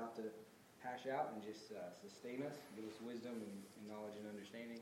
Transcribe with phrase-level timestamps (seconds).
[0.00, 0.22] about to
[0.82, 4.78] hash out and just uh, sustain us, give us wisdom and, and knowledge and understanding.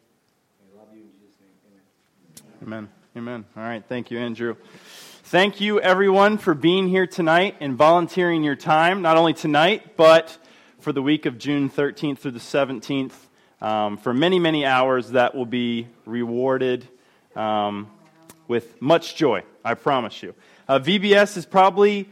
[0.63, 2.63] We love you in Jesus' name.
[2.63, 2.89] Amen.
[3.17, 3.43] Amen.
[3.43, 3.45] Amen.
[3.57, 3.83] All right.
[3.89, 4.55] Thank you, Andrew.
[5.25, 10.39] Thank you, everyone, for being here tonight and volunteering your time, not only tonight, but
[10.79, 13.13] for the week of June 13th through the 17th,
[13.61, 16.87] um, for many, many hours that will be rewarded
[17.35, 17.91] um,
[18.47, 20.37] with much joy, I promise you.
[20.69, 22.09] Uh, VBS is probably,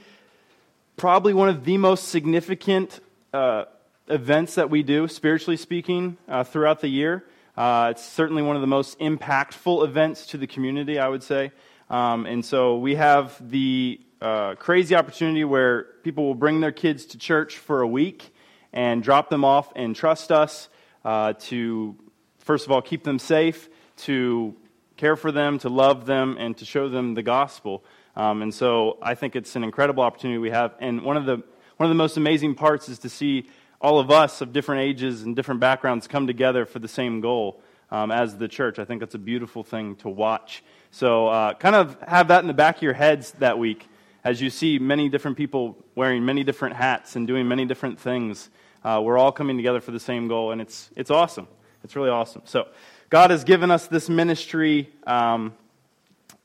[0.97, 3.01] probably one of the most significant
[3.35, 3.65] uh,
[4.09, 7.25] events that we do, spiritually speaking, uh, throughout the year.
[7.57, 11.53] Uh, it's certainly one of the most impactful events to the community, I would say.
[11.91, 17.05] Um, and so we have the uh, crazy opportunity where people will bring their kids
[17.07, 18.33] to church for a week
[18.73, 20.69] and drop them off and trust us
[21.05, 21.95] uh, to,
[22.39, 24.55] first of all, keep them safe, to
[24.97, 27.85] care for them, to love them, and to show them the gospel.
[28.17, 30.75] Um, and so I think it's an incredible opportunity we have.
[30.81, 31.43] And one of the
[31.77, 35.23] one of the most amazing parts is to see all of us of different ages
[35.23, 38.79] and different backgrounds come together for the same goal um, as the church.
[38.79, 40.65] I think that's a beautiful thing to watch.
[40.91, 43.89] So, uh, kind of have that in the back of your heads that week
[44.25, 48.49] as you see many different people wearing many different hats and doing many different things.
[48.83, 51.47] Uh, we're all coming together for the same goal, and it's, it's awesome.
[51.85, 52.43] It's really awesome.
[52.45, 52.69] So,
[53.11, 55.55] God has given us this ministry, um,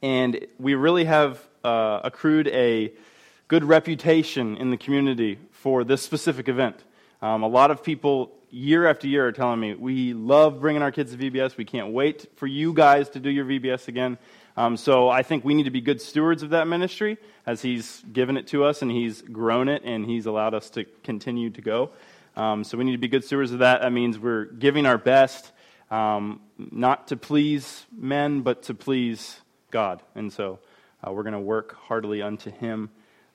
[0.01, 2.93] and we really have uh, accrued a
[3.47, 6.83] good reputation in the community for this specific event.
[7.21, 10.91] Um, a lot of people, year after year, are telling me, we love bringing our
[10.91, 11.57] kids to VBS.
[11.57, 14.17] We can't wait for you guys to do your VBS again.
[14.57, 18.03] Um, so I think we need to be good stewards of that ministry as He's
[18.11, 21.61] given it to us and He's grown it and He's allowed us to continue to
[21.61, 21.91] go.
[22.35, 23.81] Um, so we need to be good stewards of that.
[23.81, 25.51] That means we're giving our best
[25.89, 29.39] um, not to please men, but to please
[29.69, 30.01] God.
[30.15, 30.59] And so
[31.05, 32.89] uh, we're going to work heartily unto Him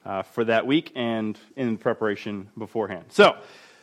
[0.04, 3.06] uh, for that week and in preparation beforehand.
[3.08, 3.36] So,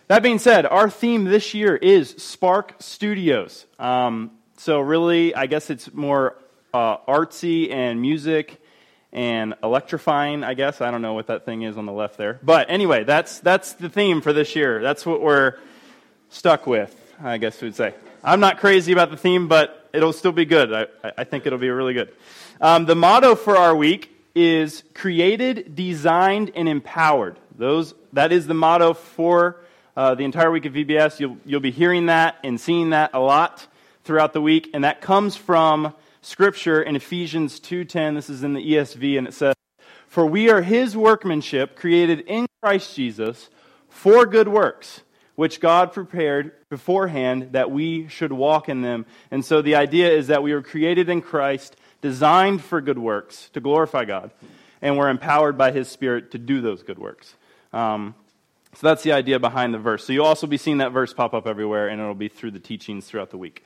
[0.07, 3.65] that being said, our theme this year is Spark Studios.
[3.79, 6.37] Um, so, really, I guess it's more
[6.73, 8.61] uh, artsy and music
[9.11, 10.81] and electrifying, I guess.
[10.81, 12.39] I don't know what that thing is on the left there.
[12.41, 14.81] But anyway, that's, that's the theme for this year.
[14.81, 15.59] That's what we're
[16.29, 17.93] stuck with, I guess we'd say.
[18.23, 20.73] I'm not crazy about the theme, but it'll still be good.
[20.73, 22.11] I, I think it'll be really good.
[22.63, 27.37] Um, the motto for our week is created, designed, and empowered.
[27.57, 29.57] Those, that is the motto for
[29.97, 31.19] uh, the entire week of VBS.
[31.19, 33.67] You'll, you'll be hearing that and seeing that a lot
[34.05, 38.15] throughout the week, and that comes from Scripture in Ephesians 2.10.
[38.15, 39.55] This is in the ESV, and it says,
[40.07, 43.49] For we are his workmanship, created in Christ Jesus,
[43.89, 45.01] for good works,
[45.35, 49.05] which God prepared beforehand that we should walk in them.
[49.31, 53.49] And so the idea is that we were created in Christ, designed for good works
[53.53, 54.29] to glorify God,
[54.81, 57.33] and we're empowered by His Spirit to do those good works.
[57.71, 58.13] Um,
[58.75, 60.05] so that's the idea behind the verse.
[60.05, 62.59] So you'll also be seeing that verse pop up everywhere, and it'll be through the
[62.59, 63.63] teachings throughout the week.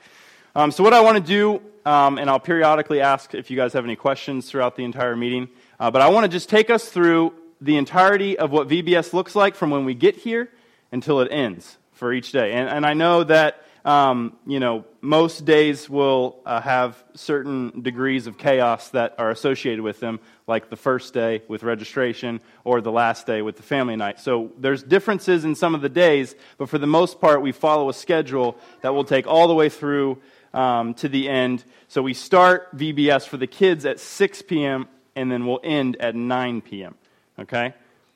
[0.54, 3.72] Um, so what I want to do, um, and I'll periodically ask if you guys
[3.72, 5.48] have any questions throughout the entire meeting,
[5.80, 9.34] uh, but I want to just take us through the entirety of what VBS looks
[9.34, 10.48] like from when we get here
[10.92, 12.52] until it ends for each day.
[12.52, 18.26] And, and I know that, um, you know, most days will uh, have certain degrees
[18.26, 22.92] of chaos that are associated with them, like the first day with registration or the
[22.92, 24.20] last day with the family night.
[24.20, 27.88] So there's differences in some of the days, but for the most part, we follow
[27.88, 30.18] a schedule that will take all the way through
[30.52, 31.64] um, to the end.
[31.88, 36.14] So we start VBS for the kids at 6 p.m., and then we'll end at
[36.14, 36.94] 9 p.m.
[37.38, 37.74] Okay?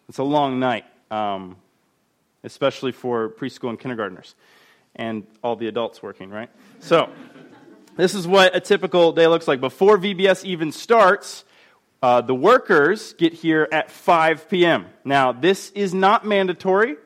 [0.09, 0.85] It's a long night.
[1.11, 1.57] Um,
[2.45, 4.35] especially for preschool and kindergartners
[4.95, 6.51] and all the adults working, right?
[6.81, 7.11] So,
[7.97, 9.61] this is what a typical day looks like.
[9.61, 11.45] Before VBS even starts,
[12.03, 14.87] uh, the workers get here at 5 p.m.
[15.05, 16.97] Now, this is not mandatory,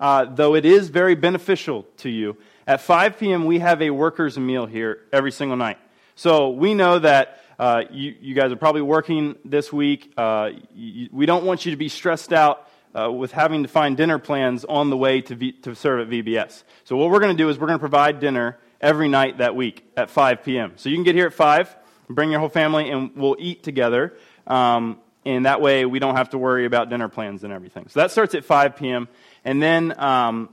[0.00, 2.36] uh, though it is very beneficial to you.
[2.66, 5.78] At 5 p.m., we have a workers' meal here every single night.
[6.14, 10.12] So we know that uh, you, you, guys are probably working this week.
[10.16, 13.96] Uh, you, we don't want you to be stressed out uh, with having to find
[13.96, 16.64] dinner plans on the way to, v- to serve at VBS.
[16.84, 19.54] So, what we're going to do is we're going to provide dinner every night that
[19.54, 20.72] week at 5 p.m.
[20.76, 21.76] So, you can get here at 5,
[22.08, 24.16] bring your whole family, and we'll eat together.
[24.46, 27.88] Um, and that way, we don't have to worry about dinner plans and everything.
[27.88, 29.08] So, that starts at 5 p.m.
[29.44, 30.48] And then um,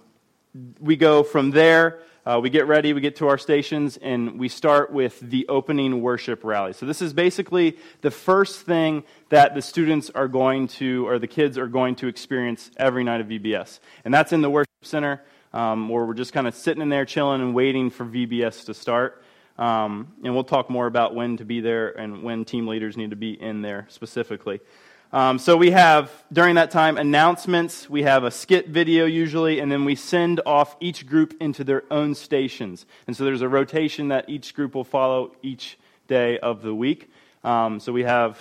[0.79, 4.47] we go from there uh, we get ready, we get to our stations, and we
[4.47, 6.71] start with the opening worship rally.
[6.71, 11.27] So, this is basically the first thing that the students are going to, or the
[11.27, 13.79] kids are going to experience every night of VBS.
[14.05, 15.21] And that's in the worship center,
[15.51, 18.73] um, where we're just kind of sitting in there chilling and waiting for VBS to
[18.73, 19.21] start.
[19.57, 23.11] Um, and we'll talk more about when to be there and when team leaders need
[23.11, 24.61] to be in there specifically.
[25.13, 27.87] Um, so we have, during that time, announcements.
[27.87, 31.83] We have a skit video usually, and then we send off each group into their
[31.91, 32.87] own stations.
[33.05, 35.77] And so there's a rotation that each group will follow each
[36.07, 37.11] day of the week.
[37.43, 38.39] Um, so we have,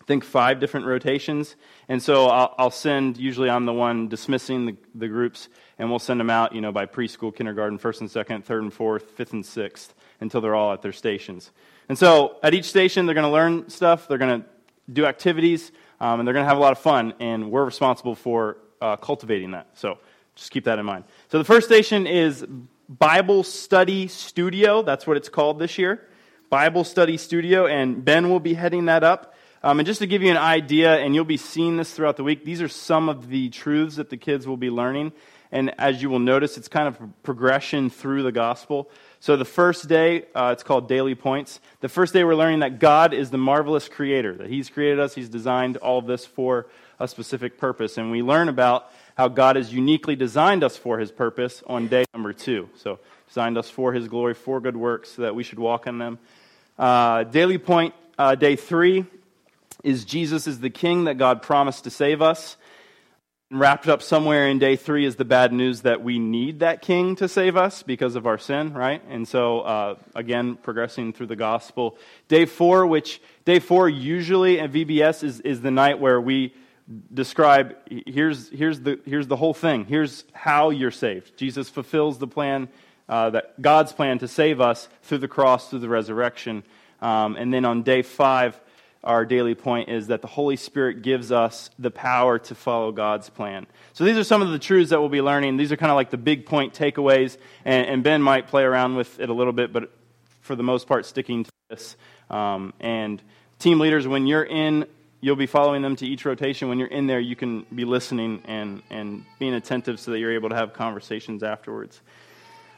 [0.00, 1.56] I think, five different rotations.
[1.90, 5.98] And so I'll, I'll, send, usually I'm the one dismissing the, the groups, and we'll
[5.98, 9.34] send them out, you know, by preschool, kindergarten, first and second, third and fourth, fifth
[9.34, 9.92] and sixth,
[10.22, 11.50] until they're all at their stations.
[11.90, 14.08] And so at each station, they're going to learn stuff.
[14.08, 14.48] They're going to
[14.90, 15.70] do activities,
[16.02, 18.96] um, and they're going to have a lot of fun, and we're responsible for uh,
[18.96, 19.68] cultivating that.
[19.74, 19.98] So
[20.34, 21.04] just keep that in mind.
[21.28, 22.44] So the first station is
[22.88, 24.82] Bible Study Studio.
[24.82, 26.08] That's what it's called this year.
[26.50, 29.36] Bible Study Studio, and Ben will be heading that up.
[29.62, 32.24] Um, and just to give you an idea, and you'll be seeing this throughout the
[32.24, 35.12] week, these are some of the truths that the kids will be learning.
[35.52, 38.90] And as you will notice, it's kind of progression through the gospel.
[39.22, 41.60] So the first day, uh, it's called Daily Points.
[41.78, 45.14] The first day, we're learning that God is the marvelous creator, that He's created us,
[45.14, 46.66] He's designed all of this for
[46.98, 47.98] a specific purpose.
[47.98, 52.04] And we learn about how God has uniquely designed us for His purpose on day
[52.12, 52.68] number two.
[52.74, 52.98] So,
[53.28, 56.18] designed us for His glory, for good works, so that we should walk in them.
[56.76, 59.04] Uh, daily Point, uh, day three,
[59.84, 62.56] is Jesus is the King that God promised to save us
[63.52, 67.14] wrapped up somewhere in day three is the bad news that we need that king
[67.16, 69.02] to save us because of our sin, right?
[69.08, 71.98] And so, uh, again, progressing through the gospel.
[72.28, 76.54] Day four, which day four usually at VBS is, is the night where we
[77.12, 77.76] describe
[78.06, 79.84] here's, here's, the, here's the whole thing.
[79.84, 81.36] Here's how you're saved.
[81.36, 82.68] Jesus fulfills the plan,
[83.08, 86.62] uh, that God's plan to save us through the cross, through the resurrection.
[87.02, 88.58] Um, and then on day five,
[89.04, 93.28] our daily point is that the Holy Spirit gives us the power to follow God's
[93.28, 93.66] plan.
[93.94, 95.56] So these are some of the truths that we'll be learning.
[95.56, 98.94] These are kind of like the big point takeaways, and, and Ben might play around
[98.94, 99.90] with it a little bit, but
[100.40, 101.96] for the most part, sticking to this.
[102.30, 103.20] Um, and
[103.58, 104.86] team leaders, when you're in,
[105.20, 106.68] you'll be following them to each rotation.
[106.68, 110.34] When you're in there, you can be listening and, and being attentive so that you're
[110.34, 112.00] able to have conversations afterwards.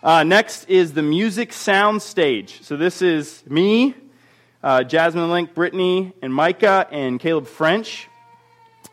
[0.02, 2.62] Uh, next is the music sound stage.
[2.62, 3.94] So this is me
[4.64, 8.08] uh, Jasmine Link, Brittany, and Micah, and Caleb French.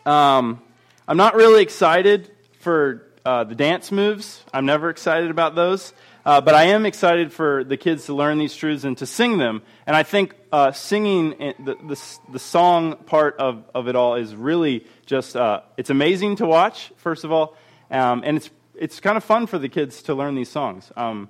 [0.06, 0.62] Um,
[1.08, 2.30] I'm not really excited
[2.60, 4.44] for uh, the dance moves.
[4.54, 5.94] I'm never excited about those.
[6.26, 9.38] Uh, but I am excited for the kids to learn these truths and to sing
[9.38, 9.64] them.
[9.88, 14.36] And I think uh, singing the, the, the, song part of, of it all is
[14.36, 17.56] really just, uh, it's amazing to watch, first of all.
[17.90, 20.92] Um, and it's, it's kind of fun for the kids to learn these songs.
[20.96, 21.30] Um,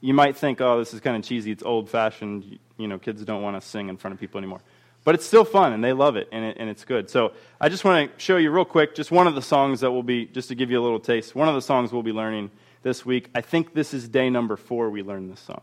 [0.00, 3.22] you might think, oh, this is kind of cheesy, it's old fashioned you know, kids
[3.24, 4.60] don't want to sing in front of people anymore.
[5.04, 7.10] But it's still fun, and they love it, and, it, and it's good.
[7.10, 9.90] So I just want to show you real quick just one of the songs that
[9.90, 12.12] will be, just to give you a little taste, one of the songs we'll be
[12.12, 12.50] learning
[12.82, 13.28] this week.
[13.34, 15.62] I think this is day number four we learned this song,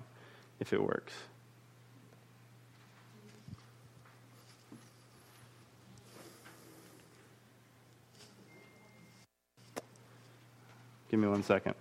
[0.59, 1.13] if it works.
[11.09, 11.75] Give me one second.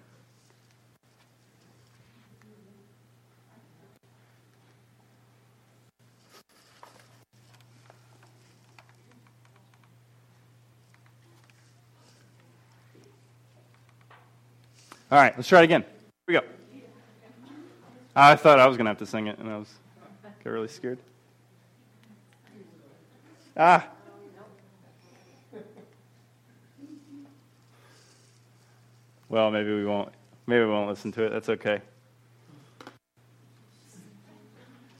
[15.14, 15.82] All right, let's try it again.
[15.82, 15.90] Here
[16.26, 16.40] we go.
[18.16, 19.72] I thought I was going to have to sing it, and I was
[20.42, 20.98] got really scared.
[23.56, 23.86] Ah.
[29.28, 30.08] Well, maybe we won't.
[30.48, 31.30] Maybe we won't listen to it.
[31.30, 31.80] That's okay.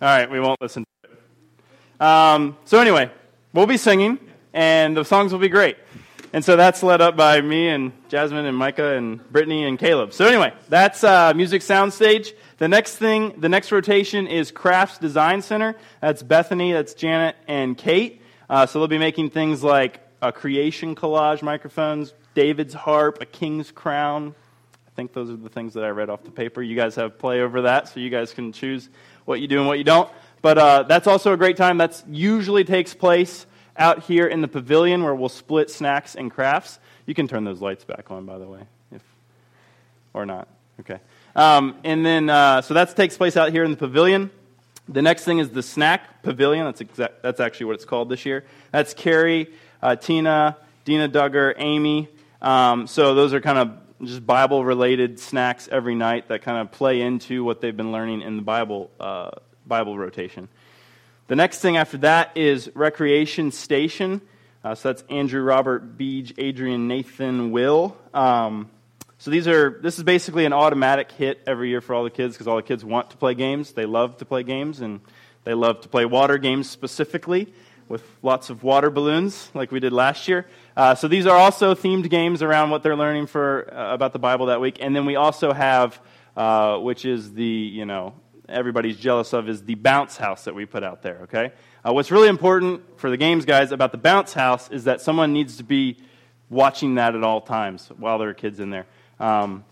[0.01, 2.01] All right, we won't listen to it.
[2.01, 3.11] Um, so anyway,
[3.53, 4.21] we'll be singing,
[4.53, 5.77] and the songs will be great.
[6.35, 10.13] And so that's led up by me and Jasmine and Micah and Brittany and Caleb.
[10.13, 12.33] So anyway, that's uh, Music Soundstage.
[12.59, 15.77] The next thing, the next rotation is Crafts Design Center.
[16.01, 18.21] That's Bethany, that's Janet, and Kate.
[18.51, 23.71] Uh, so they'll be making things like a creation collage microphones, David's harp, a king's
[23.71, 24.35] crown.
[24.89, 26.63] I think those are the things that I read off the paper.
[26.63, 28.89] You guys have play over that, so you guys can choose
[29.25, 30.11] what you do and what you don't.
[30.43, 31.79] But uh, that's also a great time.
[31.79, 36.79] That usually takes place out here in the pavilion where we'll split snacks and crafts.
[37.07, 38.61] You can turn those lights back on, by the way,
[38.93, 39.03] if
[40.13, 40.49] or not.
[40.81, 41.01] Okay.
[41.37, 44.31] Um, and then, uh, so that takes place out here in the pavilion.
[44.89, 46.65] The next thing is the snack pavilion.
[46.65, 48.45] That's exact, that's actually what it's called this year.
[48.71, 49.51] That's Carrie,
[49.83, 52.09] uh, Tina, Dina Duggar, Amy.
[52.43, 56.71] Um, so those are kind of just Bible related snacks every night that kind of
[56.73, 59.31] play into what they've been learning in the Bible uh,
[59.67, 60.49] Bible rotation.
[61.27, 64.21] The next thing after that is Recreation Station.
[64.63, 67.97] Uh, so that's Andrew, Robert, Beej, Adrian, Nathan, Will.
[68.13, 68.69] Um,
[69.17, 72.35] so these are this is basically an automatic hit every year for all the kids
[72.35, 73.73] because all the kids want to play games.
[73.73, 75.01] They love to play games and
[75.45, 77.53] they love to play water games specifically.
[77.89, 80.47] with lots of water balloons like we did last year.
[80.77, 84.19] Uh, so these are also themed games around what they're learning for uh, about the
[84.19, 84.79] Bible that week.
[84.81, 86.01] And then we also have,
[86.37, 88.15] uh, which is the you know
[88.49, 91.21] everybody's jealous of, is the bounce house that we put out there.
[91.25, 91.53] Okay.
[91.87, 95.33] Uh, what's really important for the games guys about the bounce house is that someone
[95.33, 95.97] needs to be
[96.51, 98.87] watching that at all times while there are kids in there.
[99.21, 99.65] Um,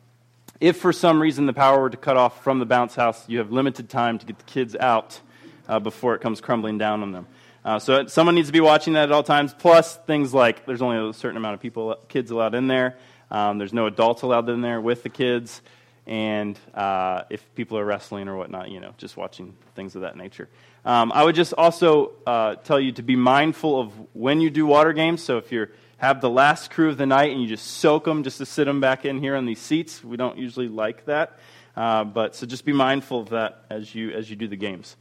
[0.61, 3.39] if for some reason the power were to cut off from the bounce house, you
[3.39, 5.21] have limited time to get the kids out
[5.69, 7.27] uh, before it comes crumbling down on them.
[7.65, 9.55] Uh, so someone needs to be watching that at all times.
[9.55, 12.97] Plus things like there's only a certain amount of people, kids allowed in there.
[13.31, 15.63] Um, there's no adults allowed in there with the kids,
[16.07, 20.17] and uh, if people are wrestling or whatnot, you know, just watching things of that
[20.17, 20.49] nature.
[20.85, 24.67] Um, I would just also uh, tell you to be mindful of when you do
[24.67, 25.23] water games.
[25.23, 25.69] So if you
[25.99, 28.65] have the last crew of the night and you just soak them just to sit
[28.65, 31.39] them back in here on these seats, we don't usually like that.
[31.77, 34.97] Uh, but so just be mindful of that as you as you do the games.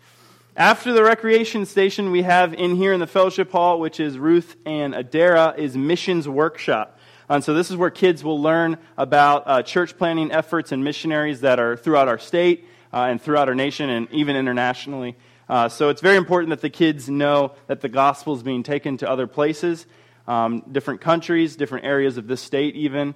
[0.55, 4.55] After the recreation station, we have in here in the fellowship hall, which is Ruth
[4.65, 7.00] and Adara, is missions workshop.
[7.31, 11.41] And so this is where kids will learn about uh, church planning efforts and missionaries
[11.41, 15.15] that are throughout our state uh, and throughout our nation and even internationally.
[15.47, 18.97] Uh, so it's very important that the kids know that the gospel is being taken
[18.97, 19.85] to other places,
[20.27, 23.15] um, different countries, different areas of this state, even,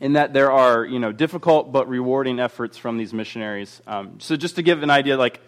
[0.00, 3.80] and that there are you know difficult but rewarding efforts from these missionaries.
[3.86, 5.40] Um, so just to give an idea, like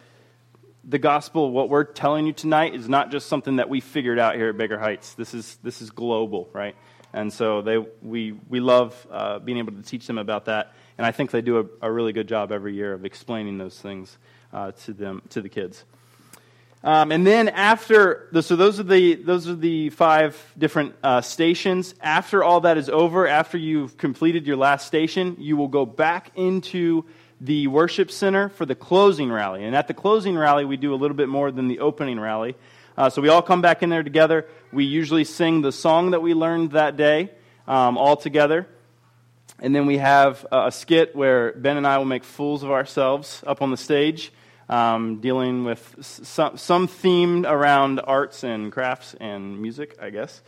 [0.83, 4.37] the gospel, what we're telling you tonight, is not just something that we figured out
[4.37, 5.15] here at Baker Heights.
[5.15, 6.77] This is, this is global, right?
[7.17, 10.75] And so they, we, we love uh, being able to teach them about that.
[10.99, 13.81] And I think they do a, a really good job every year of explaining those
[13.81, 14.19] things
[14.53, 15.85] uh, to, them, to the kids.
[16.85, 21.95] Um, and then after, so those are the, those are the five different uh, stations.
[22.03, 26.33] After all that is over, after you've completed your last station, you will go back
[26.37, 27.07] into
[27.41, 29.65] the worship center for the closing rally.
[29.65, 32.57] And at the closing rally, we do a little bit more than the opening rally.
[32.97, 34.47] Uh, so we all come back in there together.
[34.73, 37.31] We usually sing the song that we learned that day
[37.67, 38.67] um, all together.
[39.59, 43.43] And then we have a skit where Ben and I will make fools of ourselves
[43.47, 44.33] up on the stage,
[44.69, 50.43] um, dealing with some, some theme around arts and crafts and music, I guess.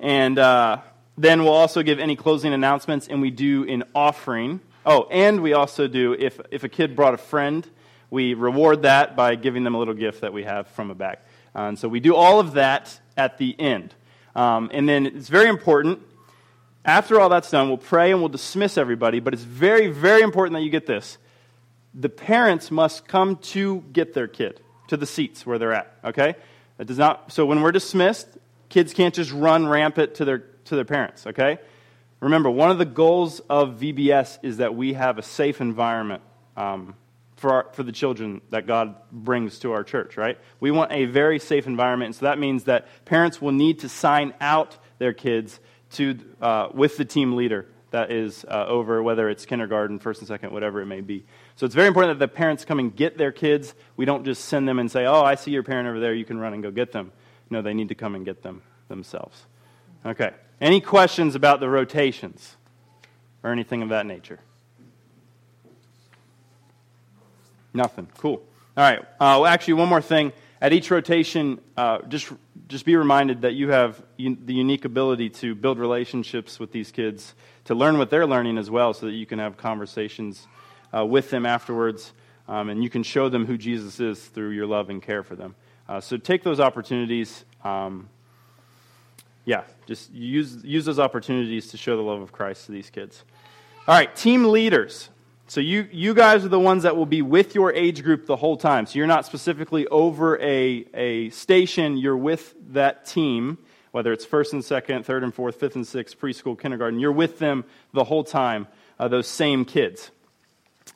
[0.00, 0.78] And uh,
[1.18, 5.54] then we'll also give any closing announcements, and we do an offering Oh, and we
[5.54, 7.66] also do, if, if a kid brought a friend,
[8.10, 11.18] we reward that by giving them a little gift that we have from a bag.
[11.54, 13.94] Uh, and so we do all of that at the end.
[14.34, 16.00] Um, and then it's very important.
[16.84, 19.20] After all that's done, we'll pray and we'll dismiss everybody.
[19.20, 21.18] But it's very, very important that you get this.
[21.94, 25.94] The parents must come to get their kid to the seats where they're at.
[26.04, 26.34] Okay?
[26.78, 27.32] That does not.
[27.32, 28.26] So when we're dismissed,
[28.68, 31.26] kids can't just run rampant to their to their parents.
[31.26, 31.58] Okay?
[32.20, 36.22] Remember, one of the goals of VBS is that we have a safe environment
[36.56, 36.94] um,
[37.36, 40.38] for, our, for the children that God brings to our church, right?
[40.60, 42.08] We want a very safe environment.
[42.08, 45.58] And so that means that parents will need to sign out their kids
[45.92, 50.26] to, uh, with the team leader that is uh, over, whether it's kindergarten, first and
[50.26, 51.24] second, whatever it may be.
[51.54, 53.72] So it's very important that the parents come and get their kids.
[53.96, 56.24] We don't just send them and say, oh, I see your parent over there, you
[56.24, 57.12] can run and go get them.
[57.50, 59.46] No, they need to come and get them themselves.
[60.04, 60.32] Okay.
[60.60, 62.56] Any questions about the rotations
[63.44, 64.40] or anything of that nature?
[67.74, 68.08] Nothing.
[68.18, 68.42] Cool.
[68.76, 69.00] All right.
[69.00, 70.32] Uh, well, actually, one more thing.
[70.60, 72.32] At each rotation, uh, just
[72.68, 76.90] just be reminded that you have un- the unique ability to build relationships with these
[76.90, 80.46] kids, to learn what they're learning as well, so that you can have conversations
[80.96, 82.12] uh, with them afterwards,
[82.48, 85.36] um, and you can show them who Jesus is through your love and care for
[85.36, 85.54] them.
[85.88, 87.44] Uh, so take those opportunities.
[87.62, 88.08] Um,
[89.44, 93.24] yeah, just use, use those opportunities to show the love of Christ to these kids.
[93.86, 95.10] All right, team leaders.
[95.46, 98.36] So you, you guys are the ones that will be with your age group the
[98.36, 98.86] whole time.
[98.86, 103.58] So you're not specifically over a, a station, you're with that team,
[103.92, 106.98] whether it's first and second, third and fourth, fifth and sixth, preschool, kindergarten.
[106.98, 110.10] You're with them the whole time, uh, those same kids.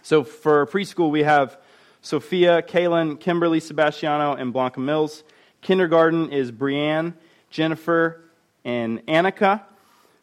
[0.03, 1.59] So for preschool, we have
[2.01, 5.25] Sophia, Kaylin, Kimberly Sebastiano, and Blanca Mills.
[5.61, 7.13] Kindergarten is Brianne,
[7.51, 8.23] Jennifer,
[8.65, 9.63] and Annika.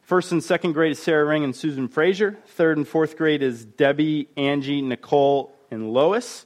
[0.06, 2.38] First and second grade is Sarah Ring and Susan Frazier.
[2.46, 6.46] Third and fourth grade is Debbie, Angie, Nicole, and Lois.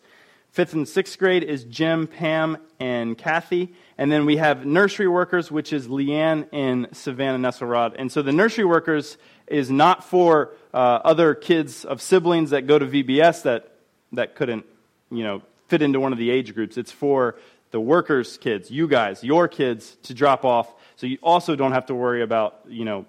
[0.51, 3.73] Fifth and sixth grade is Jim, Pam, and Kathy.
[3.97, 7.95] And then we have nursery workers, which is Leanne and Savannah Nesselrod.
[7.99, 12.79] And so the nursery workers is not for uh, other kids of siblings that go
[12.79, 13.73] to VBS that,
[14.13, 14.65] that couldn't,
[15.11, 16.77] you know, fit into one of the age groups.
[16.77, 17.35] It's for
[17.71, 21.87] the workers' kids, you guys, your kids, to drop off so you also don't have
[21.87, 23.05] to worry about, you know,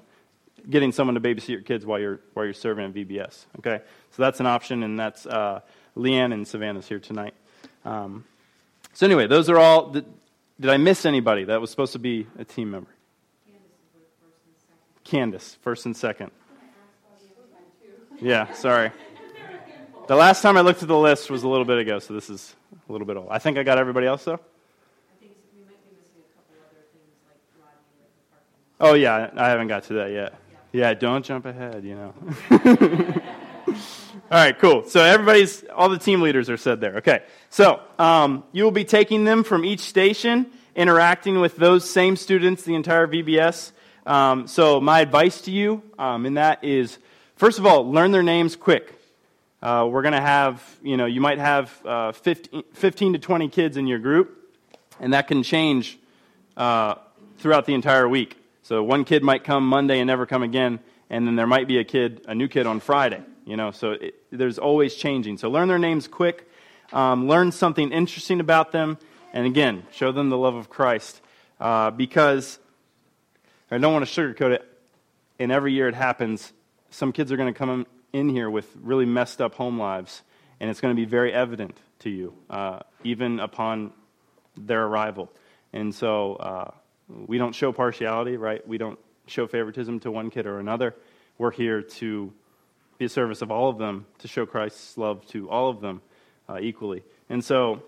[0.69, 3.47] getting someone to babysit your kids while you're, while you're serving at VBS.
[3.59, 3.81] Okay?
[4.11, 5.61] So that's an option, and that's uh,
[5.97, 7.35] Leanne and Savannah's here tonight.
[7.85, 8.25] Um,
[8.93, 10.05] so anyway, those are all the,
[10.59, 12.91] did I miss anybody that was supposed to be a team member?
[15.05, 16.31] Candace, first and second.
[18.21, 18.93] Yeah, sorry.
[20.07, 22.29] The last time I looked at the list was a little bit ago, so this
[22.31, 22.57] is
[22.89, 23.29] a little bit old.
[23.31, 24.41] I think I got everybody else, though.
[28.81, 30.40] Oh, yeah, I haven't got to that yet.
[30.73, 32.15] Yeah, don't jump ahead, you know.
[33.69, 33.75] all
[34.31, 34.85] right, cool.
[34.85, 36.99] So everybody's, all the team leaders are said there.
[36.99, 37.25] Okay.
[37.51, 40.47] So um, you will be taking them from each station,
[40.77, 43.73] interacting with those same students, the entire VBS.
[44.07, 46.99] Um, so my advice to you um, in that is,
[47.35, 48.95] first of all, learn their names quick.
[49.61, 53.49] Uh, we're going to have, you know, you might have uh, 15, 15, to 20
[53.49, 54.57] kids in your group,
[55.01, 55.99] and that can change
[56.57, 56.95] uh,
[57.39, 58.40] throughout the entire week.
[58.71, 60.79] So one kid might come Monday and never come again,
[61.11, 63.21] and then there might be a kid, a new kid on Friday.
[63.45, 65.39] You know, so it, there's always changing.
[65.39, 66.49] So learn their names quick,
[66.93, 68.97] um, learn something interesting about them,
[69.33, 71.21] and again, show them the love of Christ.
[71.59, 72.61] Uh, because
[73.73, 74.79] I don't want to sugarcoat it,
[75.41, 76.53] and every year it happens.
[76.91, 80.23] Some kids are going to come in here with really messed up home lives,
[80.61, 83.91] and it's going to be very evident to you, uh, even upon
[84.57, 85.29] their arrival.
[85.73, 86.71] And so, uh,
[87.27, 88.67] we don't show partiality, right?
[88.67, 90.95] We don't show favoritism to one kid or another.
[91.39, 92.33] We're here to
[92.99, 96.03] be a service of all of them, to show Christ's love to all of them
[96.49, 97.03] uh, equally.
[97.29, 97.83] And so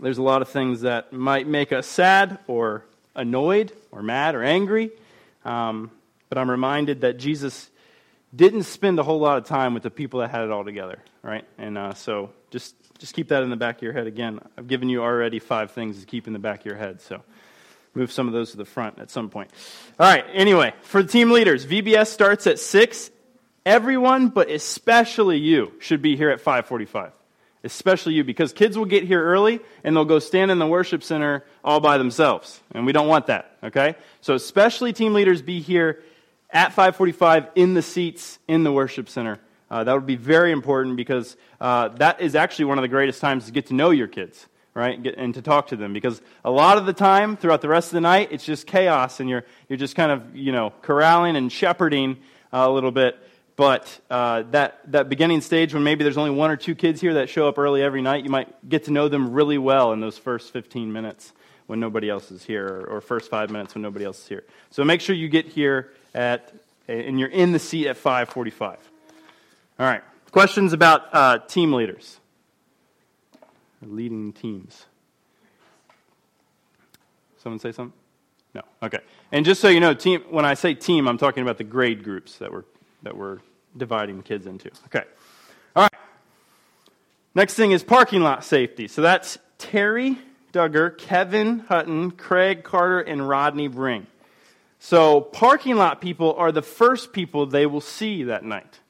[0.00, 4.42] there's a lot of things that might make us sad or annoyed or mad or
[4.42, 4.90] angry.
[5.44, 5.90] Um,
[6.28, 7.70] but I'm reminded that Jesus
[8.34, 10.98] didn't spend a whole lot of time with the people that had it all together,
[11.22, 11.44] right?
[11.58, 14.06] And uh, so just just keep that in the back of your head.
[14.06, 17.00] Again, I've given you already five things to keep in the back of your head.
[17.00, 17.22] So
[17.94, 19.50] move some of those to the front at some point.
[19.98, 23.10] All right, anyway, for the team leaders, VBS starts at 6.
[23.66, 27.12] Everyone, but especially you, should be here at 545.
[27.62, 31.02] Especially you, because kids will get here early and they'll go stand in the worship
[31.02, 32.60] center all by themselves.
[32.72, 33.94] And we don't want that, okay?
[34.20, 36.02] So especially team leaders be here
[36.50, 39.40] at 545 in the seats in the worship center.
[39.70, 43.22] Uh, that would be very important because uh, that is actually one of the greatest
[43.22, 45.06] times to get to know your kids right?
[45.16, 47.94] And to talk to them because a lot of the time throughout the rest of
[47.94, 51.50] the night, it's just chaos and you're, you're just kind of, you know, corralling and
[51.50, 52.16] shepherding
[52.52, 53.16] uh, a little bit.
[53.56, 57.14] But uh, that, that beginning stage when maybe there's only one or two kids here
[57.14, 60.00] that show up early every night, you might get to know them really well in
[60.00, 61.32] those first 15 minutes
[61.66, 64.44] when nobody else is here or, or first five minutes when nobody else is here.
[64.70, 66.52] So make sure you get here at,
[66.88, 68.78] and you're in the seat at 545.
[69.78, 70.02] All right.
[70.32, 72.18] Questions about uh, team leaders?
[73.86, 74.86] Leading teams.
[77.36, 77.98] Someone say something?
[78.54, 78.62] No.
[78.82, 79.00] Okay.
[79.32, 80.22] And just so you know, team.
[80.30, 82.64] When I say team, I'm talking about the grade groups that we're
[83.02, 83.38] that we're
[83.76, 84.70] dividing kids into.
[84.86, 85.02] Okay.
[85.76, 86.00] All right.
[87.34, 88.88] Next thing is parking lot safety.
[88.88, 90.18] So that's Terry
[90.52, 94.06] Duggar, Kevin Hutton, Craig Carter, and Rodney Bring.
[94.78, 98.80] So parking lot people are the first people they will see that night.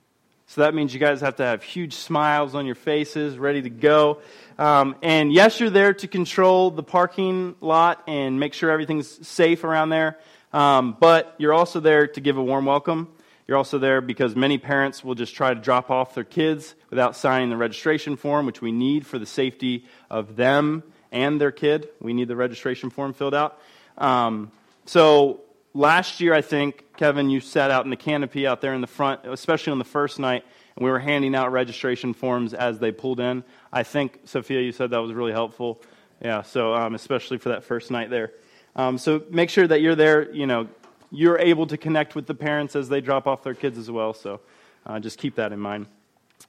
[0.54, 3.70] So that means you guys have to have huge smiles on your faces, ready to
[3.70, 4.20] go.
[4.56, 9.64] Um, and yes, you're there to control the parking lot and make sure everything's safe
[9.64, 10.16] around there.
[10.52, 13.08] Um, but you're also there to give a warm welcome.
[13.48, 17.16] You're also there because many parents will just try to drop off their kids without
[17.16, 21.88] signing the registration form, which we need for the safety of them and their kid.
[22.00, 23.58] We need the registration form filled out.
[23.98, 24.52] Um,
[24.86, 25.40] so
[25.74, 28.86] last year, I think, Kevin, you sat out in the canopy out there in the
[28.86, 30.44] front, especially on the first night,
[30.76, 33.44] and we were handing out registration forms as they pulled in.
[33.72, 35.82] I think, Sophia, you said that was really helpful.
[36.22, 38.32] Yeah, so um, especially for that first night there.
[38.76, 40.68] Um, so make sure that you're there, you know,
[41.10, 44.14] you're able to connect with the parents as they drop off their kids as well.
[44.14, 44.40] So
[44.86, 45.86] uh, just keep that in mind.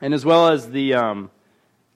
[0.02, 1.30] And as well as the, um,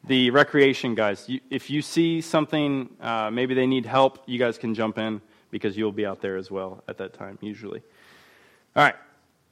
[0.03, 4.57] the recreation guys, you, if you see something, uh, maybe they need help, you guys
[4.57, 7.81] can jump in because you'll be out there as well at that time, usually.
[8.75, 8.95] All right.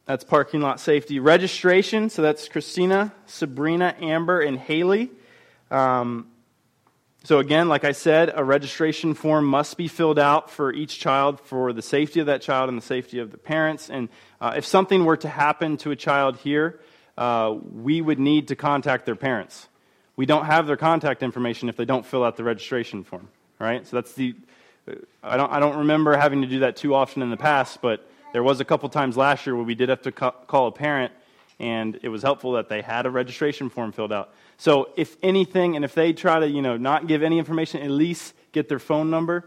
[0.05, 1.19] That's parking lot safety.
[1.19, 5.12] Registration, so that's Christina, Sabrina, Amber, and Haley.
[5.69, 6.27] Um,
[7.25, 11.41] so, again, like I said, a registration form must be filled out for each child
[11.41, 13.89] for the safety of that child and the safety of the parents.
[13.89, 14.07] And
[14.39, 16.79] uh, if something were to happen to a child here,
[17.17, 19.67] uh, we would need to contact their parents.
[20.15, 23.27] We don't have their contact information if they don't fill out the registration form,
[23.60, 23.86] right?
[23.86, 24.36] So that's the.
[25.23, 28.10] I don't, I don't remember having to do that too often in the past, but
[28.34, 31.12] there was a couple times last year where we did have to call a parent,
[31.60, 34.34] and it was helpful that they had a registration form filled out.
[34.58, 37.89] So if anything, and if they try to, you know, not give any information, at
[37.89, 39.45] least get their phone number.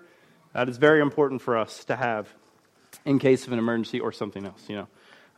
[0.52, 2.28] That is very important for us to have
[3.04, 4.88] in case of an emergency or something else, you know.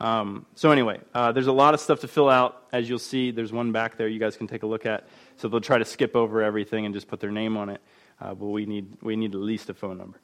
[0.00, 2.64] Um, so anyway, uh, there's a lot of stuff to fill out.
[2.72, 5.06] As you'll see, there's one back there you guys can take a look at.
[5.36, 7.80] So they'll try to skip over everything and just put their name on it.
[8.22, 10.20] Uh, but we need, we need at least a phone number.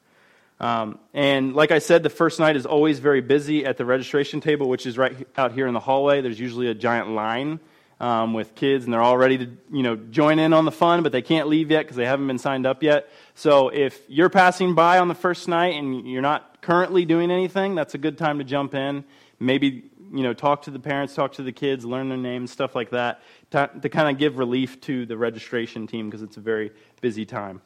[0.61, 4.39] Um, and like I said, the first night is always very busy at the registration
[4.39, 6.21] table, which is right out here in the hallway.
[6.21, 7.59] There's usually a giant line
[7.99, 11.03] um, with kids, and they're all ready to you know join in on the fun,
[11.03, 13.09] but they can't leave yet because they haven't been signed up yet.
[13.35, 17.75] So if you're passing by on the first night and you're not currently doing anything,
[17.75, 19.05] that's a good time to jump in.
[19.39, 22.75] Maybe you know talk to the parents, talk to the kids, learn their names, stuff
[22.75, 26.41] like that, to, to kind of give relief to the registration team because it's a
[26.41, 27.61] very busy time.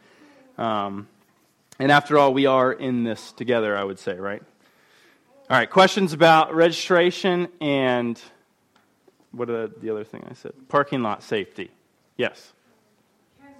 [0.57, 1.07] Um,
[1.79, 4.41] and after all, we are in this together, I would say, right?
[5.49, 8.19] All right, questions about registration and
[9.31, 10.53] what are the other thing I said?
[10.69, 11.71] Parking lot safety.
[12.17, 12.53] Yes.
[13.41, 13.51] Can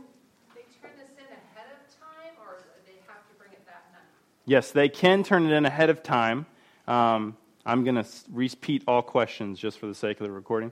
[0.54, 4.04] they turn this in ahead of time, or they have to bring it that night?
[4.46, 6.46] Yes, they can turn it in ahead of time.
[6.88, 10.72] Um, I'm going to repeat all questions just for the sake of the recording.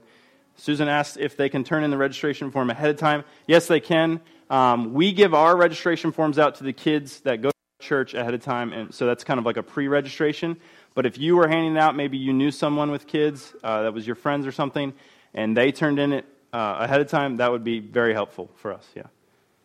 [0.56, 3.24] Susan asked if they can turn in the registration form ahead of time.
[3.46, 4.20] Yes, they can.
[4.52, 8.34] Um, we give our registration forms out to the kids that go to church ahead
[8.34, 10.58] of time, and so that's kind of like a pre registration.
[10.94, 14.06] But if you were handing out, maybe you knew someone with kids uh, that was
[14.06, 14.92] your friends or something,
[15.32, 18.74] and they turned in it uh, ahead of time, that would be very helpful for
[18.74, 19.04] us, yeah.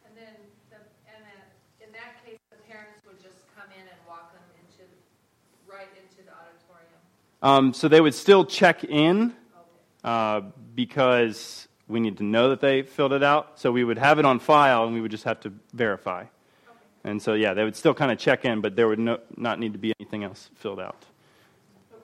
[0.06, 0.34] And then,
[0.70, 4.42] the, and then, in that case, the parents would just come in and walk them
[4.56, 4.90] into,
[5.70, 7.68] right into the auditorium?
[7.68, 9.34] Um, so they would still check in
[10.06, 10.44] uh,
[10.76, 13.60] because we need to know that they filled it out.
[13.60, 16.22] So we would have it on file, and we would just have to verify.
[16.22, 16.30] Okay.
[17.06, 19.60] And so, yeah, they would still kind of check in, but there would no, not
[19.60, 21.06] need to be anything else filled out.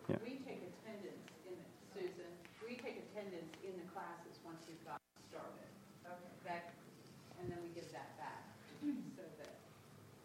[0.10, 0.16] Yeah.
[0.24, 2.32] We take attendance in, the- Susan,
[2.68, 5.68] we take attendance in the classes once you've got started.
[6.06, 6.16] Okay.
[6.48, 6.74] That,
[7.42, 8.44] and then we give that back,
[8.80, 8.88] so
[9.40, 9.56] that,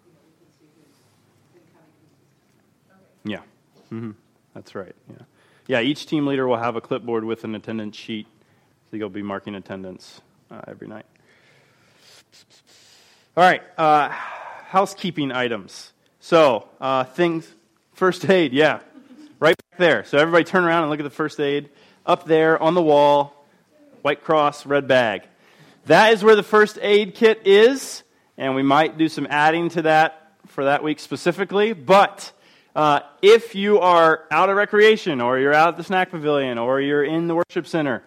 [0.07, 0.99] you know, we can see who's
[1.55, 2.63] been coming consistently.
[2.95, 3.43] Okay.
[3.43, 3.43] Yeah,
[3.91, 4.11] hmm
[4.55, 4.95] that's right.
[5.11, 5.25] Yeah,
[5.67, 5.81] yeah.
[5.81, 8.27] Each team leader will have a clipboard with an attendance sheet,
[8.91, 10.21] so you'll be marking attendance
[10.51, 11.05] uh, every night.
[13.37, 15.93] All right, uh, housekeeping items.
[16.21, 17.47] So uh, things,
[17.93, 18.53] first aid.
[18.53, 18.81] Yeah,
[19.41, 20.05] right back there.
[20.05, 21.69] So everybody, turn around and look at the first aid
[22.07, 23.35] up there on the wall.
[24.03, 25.23] White cross, red bag.
[25.87, 28.03] That is where the first aid kit is,
[28.37, 31.73] and we might do some adding to that for that week specifically.
[31.75, 32.33] But
[32.75, 36.81] uh, if you are out of recreation, or you're out at the snack pavilion, or
[36.81, 38.03] you're in the worship center,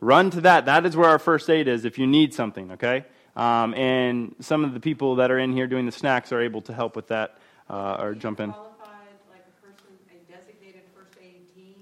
[0.00, 0.66] run to that.
[0.66, 3.04] That is where our first aid is if you need something, okay?
[3.36, 6.62] Um, and some of the people that are in here doing the snacks are able
[6.62, 8.52] to help with that uh, or jump in.
[8.52, 8.90] Qualified,
[9.30, 11.76] like a person, a designated first aid team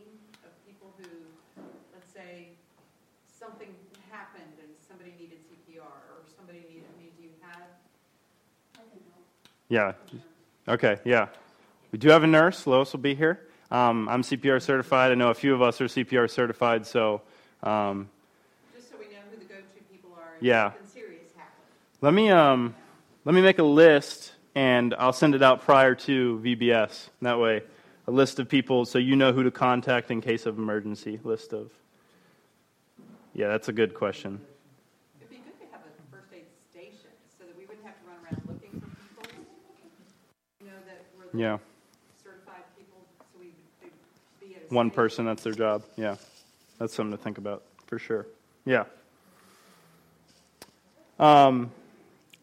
[0.44, 1.09] of people who,
[1.94, 2.48] let's say,
[3.38, 3.68] something
[4.11, 7.62] happened and somebody needed CPR, or somebody needed, I do you have?
[9.68, 9.92] Yeah.
[10.68, 11.28] Okay, yeah.
[11.92, 12.66] We do have a nurse.
[12.66, 13.40] Lois will be here.
[13.70, 15.12] Um, I'm CPR certified.
[15.12, 17.22] I know a few of us are CPR certified, so
[17.62, 18.08] um,
[18.76, 20.34] Just so we know who the go-to people are.
[20.40, 20.72] Yeah.
[20.92, 21.32] Serious
[22.00, 22.74] let me um,
[23.24, 27.08] let me make a list and I'll send it out prior to VBS.
[27.22, 27.62] That way,
[28.06, 31.18] a list of people so you know who to contact in case of emergency.
[31.24, 31.72] List of.
[33.34, 34.40] Yeah, that's a good question.
[35.18, 38.06] It'd be good to have a first aid station, so that we wouldn't have to
[38.06, 38.86] run around looking for
[39.26, 39.42] people.
[40.60, 41.58] You know, that we're Yeah,
[42.22, 43.90] certified people, so we, they'd
[44.48, 44.74] be at a.
[44.74, 45.24] one person.
[45.26, 45.82] That's their job.
[45.96, 46.16] Yeah,
[46.78, 48.26] that's something to think about for sure.
[48.64, 48.84] Yeah.
[51.18, 51.72] Um,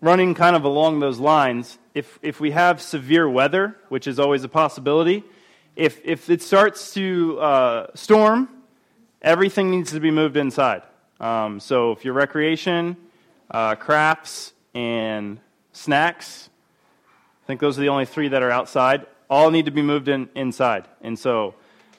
[0.01, 4.43] running kind of along those lines, if, if we have severe weather, which is always
[4.43, 5.23] a possibility,
[5.75, 8.49] if, if it starts to uh, storm,
[9.21, 10.83] everything needs to be moved inside.
[11.19, 12.97] Um, so if your recreation,
[13.49, 15.39] uh, crafts, and
[15.71, 16.49] snacks,
[17.43, 20.07] I think those are the only three that are outside, all need to be moved
[20.07, 20.87] in, inside.
[21.01, 21.55] And so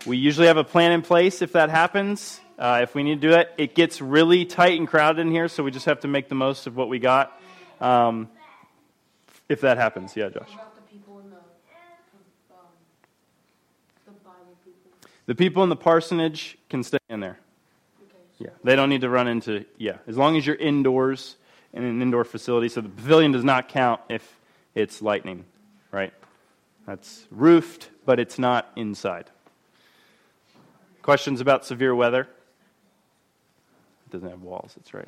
[0.06, 2.40] we usually have a plan in place if that happens.
[2.58, 5.48] Uh, if we need to do that, it gets really tight and crowded in here,
[5.48, 7.38] so we just have to make the most of what we got.
[7.80, 8.30] Um,
[9.48, 10.48] if that happens, yeah, Josh.
[10.48, 11.36] The people in the,
[14.06, 15.08] the Bible people?
[15.26, 17.38] The people in the parsonage can stay in there.
[18.04, 18.16] Okay.
[18.38, 21.36] Yeah, they don't need to run into, yeah, as long as you're indoors
[21.72, 22.68] in an indoor facility.
[22.68, 24.38] So the pavilion does not count if
[24.74, 25.44] it's lightning,
[25.90, 26.12] right?
[26.86, 29.30] That's roofed, but it's not inside.
[31.06, 32.22] Questions about severe weather?
[34.06, 35.06] It doesn't have walls, that's right.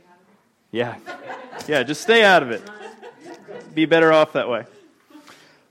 [0.71, 0.95] Yeah.
[1.67, 2.63] Yeah, just stay out of it.
[3.75, 4.65] Be better off that way.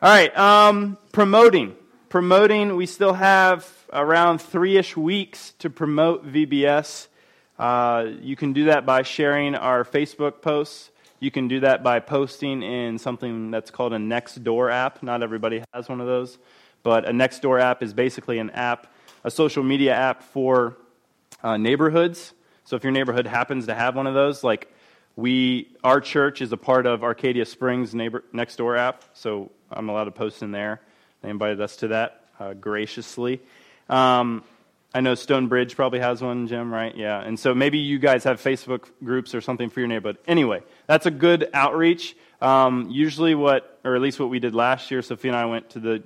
[0.02, 1.78] All right, um, promoting.
[2.10, 7.08] Promoting, we still have around three ish weeks to promote VBS.
[7.58, 10.92] Uh, you can do that by sharing our Facebook posts.
[11.22, 15.02] You can do that by posting in something that's called a Nextdoor app.
[15.02, 16.38] Not everybody has one of those,
[16.84, 18.88] but a Nextdoor app is basically an app,
[19.28, 20.78] a social media app for
[21.44, 22.34] uh, neighborhoods.
[22.64, 24.74] So if your neighborhood happens to have one of those, like
[25.18, 29.90] we, our church is a part of Arcadia Springs neighbor next door app, so I'm
[29.90, 30.80] allowed to post in there.
[31.22, 33.42] They invited us to that uh, graciously.
[33.90, 34.46] Um,
[34.94, 36.96] I know Stonebridge probably has one, Jim, right?
[36.96, 37.20] Yeah.
[37.20, 40.20] And so maybe you guys have Facebook groups or something for your neighborhood.
[40.26, 42.16] Anyway, that's a good outreach.
[42.40, 45.72] Um, usually, what, or at least what we did last year, Sophie and I went
[45.72, 46.04] to the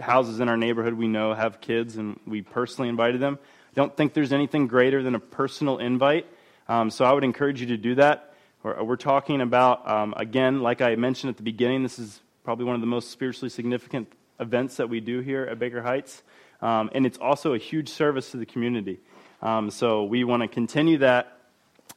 [0.00, 3.38] houses in our neighborhood we know have kids, and we personally invited them.
[3.42, 6.26] I don't think there's anything greater than a personal invite.
[6.68, 8.34] Um, so I would encourage you to do that.
[8.62, 12.64] We're, we're talking about, um, again, like I mentioned at the beginning, this is probably
[12.64, 16.22] one of the most spiritually significant events that we do here at Baker Heights.
[16.62, 18.98] Um, and it's also a huge service to the community.
[19.42, 21.36] Um, so we want to continue that.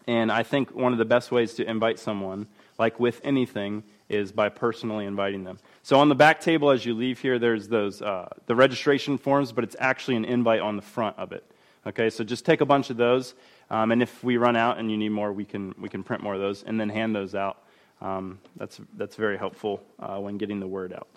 [0.08, 4.32] And I think one of the best ways to invite someone, like with anything, is
[4.32, 5.60] by personally inviting them.
[5.84, 9.52] So on the back table as you leave here, there's those uh, the registration forms,
[9.52, 11.43] but it's actually an invite on the front of it.
[11.86, 13.34] Okay, so just take a bunch of those,
[13.70, 16.22] um, and if we run out and you need more, we can we can print
[16.24, 17.63] more of those and then hand those out.
[18.02, 21.08] Um, that's that's very helpful uh, when getting the word out.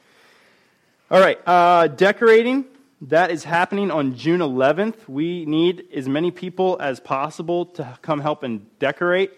[1.10, 2.66] All right, uh, decorating.
[3.04, 5.08] That is happening on June 11th.
[5.08, 9.32] We need as many people as possible to come help and decorate.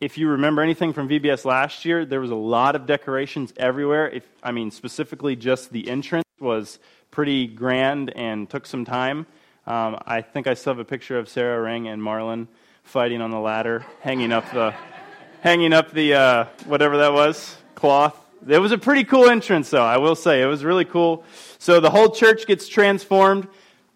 [0.00, 4.08] If you remember anything from VBS last year, there was a lot of decorations everywhere.
[4.08, 6.78] If I mean specifically just the entrance was
[7.10, 9.26] pretty grand and took some time.
[9.66, 12.46] Um, I think I still have a picture of Sarah Ring and Marlon
[12.82, 14.74] fighting on the ladder, hanging up the,
[15.42, 18.16] hanging up the uh, whatever that was cloth.
[18.48, 19.84] It was a pretty cool entrance, though.
[19.84, 21.24] I will say it was really cool.
[21.58, 23.48] So the whole church gets transformed.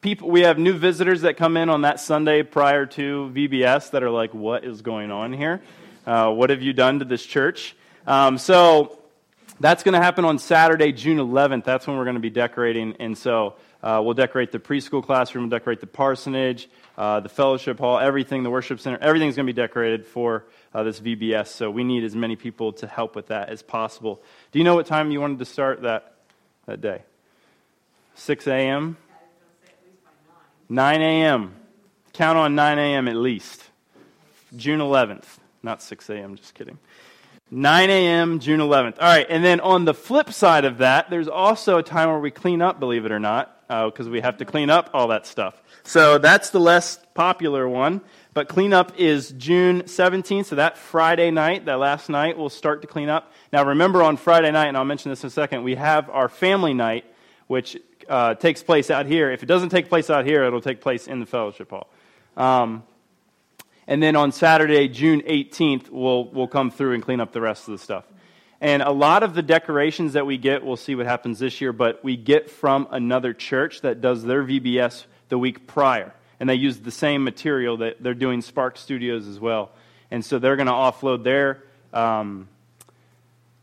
[0.03, 4.03] People, we have new visitors that come in on that Sunday prior to VBS that
[4.03, 5.63] are like, "What is going on here?
[6.07, 8.99] Uh, what have you done to this church?" Um, so
[9.61, 11.65] that's going to happen on Saturday, June 11th.
[11.65, 15.45] That's when we're going to be decorating, and so uh, we'll decorate the preschool classroom,
[15.45, 19.53] we'll decorate the parsonage, uh, the fellowship hall, everything, the worship center, everything's going to
[19.53, 21.49] be decorated for uh, this VBS.
[21.49, 24.23] So we need as many people to help with that as possible.
[24.53, 26.15] Do you know what time you wanted to start that,
[26.67, 27.03] that day?
[28.15, 28.97] 6 a.m.?
[30.69, 31.55] 9 a.m.
[32.15, 33.07] Count on 9 a.m.
[33.07, 33.63] at least.
[34.57, 35.27] June 11th.
[35.65, 36.79] Not 6 a.m., just kidding.
[37.51, 38.97] 9 a.m., June 11th.
[39.01, 42.19] All right, and then on the flip side of that, there's also a time where
[42.19, 45.09] we clean up, believe it or not, because uh, we have to clean up all
[45.09, 45.63] that stuff.
[45.83, 48.03] So that's the less popular one.
[48.35, 52.89] But cleanup is June 17th, so that Friday night, that last night, we'll start to
[52.89, 53.33] clean up.
[53.53, 56.29] Now, remember on Friday night, and I'll mention this in a second, we have our
[56.29, 57.05] family night,
[57.47, 59.31] which uh, takes place out here.
[59.31, 61.89] If it doesn't take place out here, it'll take place in the fellowship hall.
[62.37, 62.83] Um,
[63.87, 67.69] and then on Saturday, June 18th, we'll, we'll come through and clean up the rest
[67.69, 68.05] of the stuff.
[68.61, 71.73] And a lot of the decorations that we get, we'll see what happens this year,
[71.73, 76.15] but we get from another church that does their VBS the week prior.
[76.41, 79.73] And they use the same material that they're doing Spark Studios as well.
[80.11, 82.49] And so they're going to offload their um,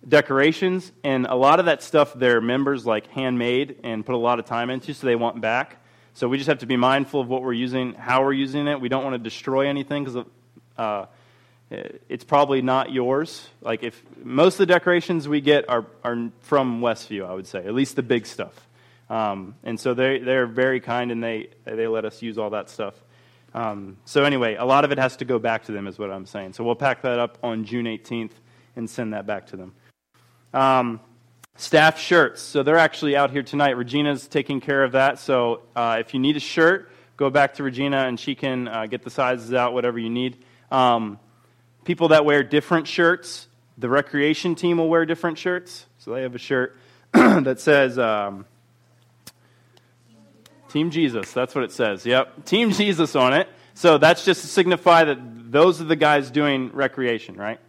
[0.08, 0.92] decorations.
[1.04, 4.46] And a lot of that stuff their members like handmade and put a lot of
[4.46, 5.81] time into, so they want back.
[6.14, 8.82] So we just have to be mindful of what we're using, how we're using it.
[8.82, 10.26] We don't want to destroy anything because
[10.78, 11.06] uh,
[11.70, 13.48] it's probably not yours.
[13.62, 17.60] Like if most of the decorations we get are, are from Westview, I would say,
[17.60, 18.68] at least the big stuff.
[19.10, 22.70] Um, and so they, they're very kind and they, they let us use all that
[22.70, 22.94] stuff.
[23.54, 26.12] Um, so anyway, a lot of it has to go back to them is what
[26.12, 26.54] I'm saying.
[26.54, 28.32] So we'll pack that up on June 18th
[28.76, 29.74] and send that back to them.
[30.54, 31.00] Um,
[31.56, 32.42] staff shirts.
[32.42, 33.72] So they're actually out here tonight.
[33.72, 35.20] Regina's taking care of that.
[35.20, 38.86] So uh, if you need a shirt, go back to Regina and she can uh,
[38.88, 40.44] get the sizes out, whatever you need.
[40.72, 41.20] Um,
[41.84, 45.86] people that wear different shirts, the recreation team will wear different shirts.
[46.00, 46.78] So they have a shirt
[47.14, 48.46] that says um,
[50.72, 51.34] Team Jesus.
[51.34, 52.06] That's what it says.
[52.06, 52.46] Yep.
[52.46, 53.50] Team Jesus on it.
[53.74, 57.60] So that's just to signify that those are the guys doing recreation, right?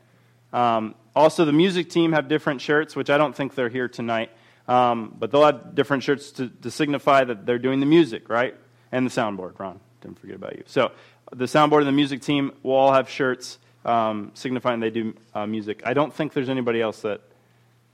[0.52, 4.30] Um, also, the music team have different shirts, which I don't think they're here tonight.
[4.68, 8.54] Um, but they'll have different shirts to, to signify that they're doing the music, right?
[8.92, 9.80] And the soundboard, Ron.
[10.00, 10.62] Didn't forget about you.
[10.66, 10.92] So
[11.32, 15.46] the soundboard and the music team will all have shirts um, signifying they do uh,
[15.46, 15.82] music.
[15.84, 17.20] I don't think there's anybody else that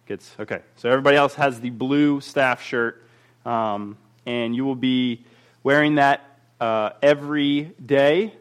[0.07, 0.35] gets.
[0.39, 3.03] Okay, so everybody else has the blue staff shirt,
[3.47, 5.25] um, and you will be
[5.63, 6.23] wearing that
[6.61, 8.35] uh, every day.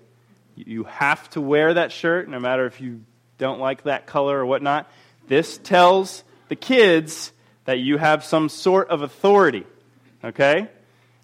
[0.55, 3.01] You have to wear that shirt, no matter if you
[3.37, 4.89] don't like that color or whatnot.
[5.27, 7.31] This tells the kids
[7.65, 9.65] that you have some sort of authority,
[10.23, 10.69] okay?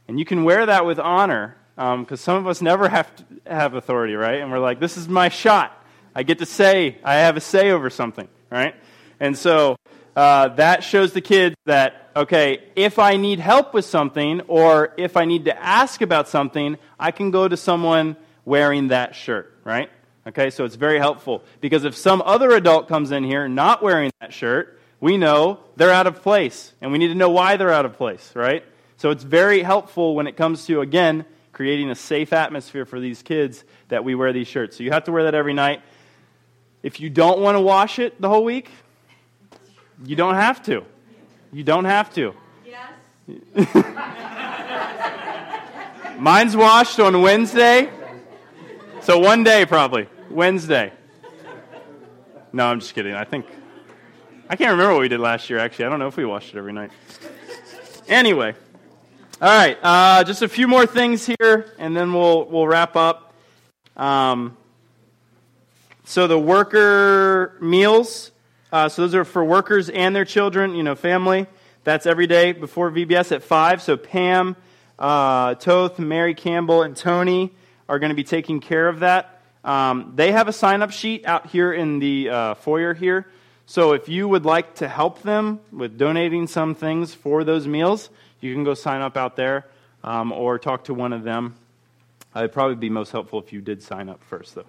[0.08, 3.24] And you can wear that with honor because um, some of us never have to
[3.48, 4.42] have authority, right?
[4.42, 5.76] And we're like, this is my shot.
[6.14, 8.76] I get to say, I have a say over something, right?
[9.20, 9.78] And so
[10.16, 15.18] uh, that shows the kids that, okay, if I need help with something or if
[15.18, 19.90] I need to ask about something, I can go to someone wearing that shirt, right?
[20.26, 24.10] Okay, so it's very helpful because if some other adult comes in here not wearing
[24.22, 27.74] that shirt, we know they're out of place, and we need to know why they're
[27.74, 28.64] out of place, right?
[28.96, 33.22] So it's very helpful when it comes to, again, creating a safe atmosphere for these
[33.22, 34.78] kids that we wear these shirts.
[34.78, 35.82] So you have to wear that every night.
[36.84, 38.70] If you don't want to wash it the whole week,
[40.06, 40.86] you don't have to.
[41.52, 42.34] You don't have to.
[42.66, 42.94] Yes?
[46.18, 47.90] Mine's washed on Wednesday.
[49.02, 50.08] So one day, probably.
[50.34, 50.92] Wednesday.
[52.52, 53.14] No, I'm just kidding.
[53.14, 53.46] I think.
[54.50, 55.86] I can't remember what we did last year, actually.
[55.86, 56.92] I don't know if we watched it every night.
[58.08, 58.54] Anyway.
[59.42, 59.78] All right.
[59.82, 63.34] Uh, just a few more things here, and then we'll, we'll wrap up.
[63.96, 64.58] Um,
[66.04, 68.32] so the worker meals.
[68.72, 71.48] Uh, so those are for workers and their children, you know, family.
[71.84, 73.82] That's every day before VBS at 5.
[73.82, 74.56] So Pam,
[75.00, 77.52] uh, Toth, Mary Campbell, and Tony
[77.88, 79.33] are going to be taking care of that.
[79.64, 83.28] Um, they have a sign up sheet out here in the uh, foyer here.
[83.66, 88.10] So if you would like to help them with donating some things for those meals,
[88.42, 89.66] you can go sign up out there
[90.04, 91.56] um, or talk to one of them.
[92.36, 94.66] Uh, it'd probably be most helpful if you did sign up first, though.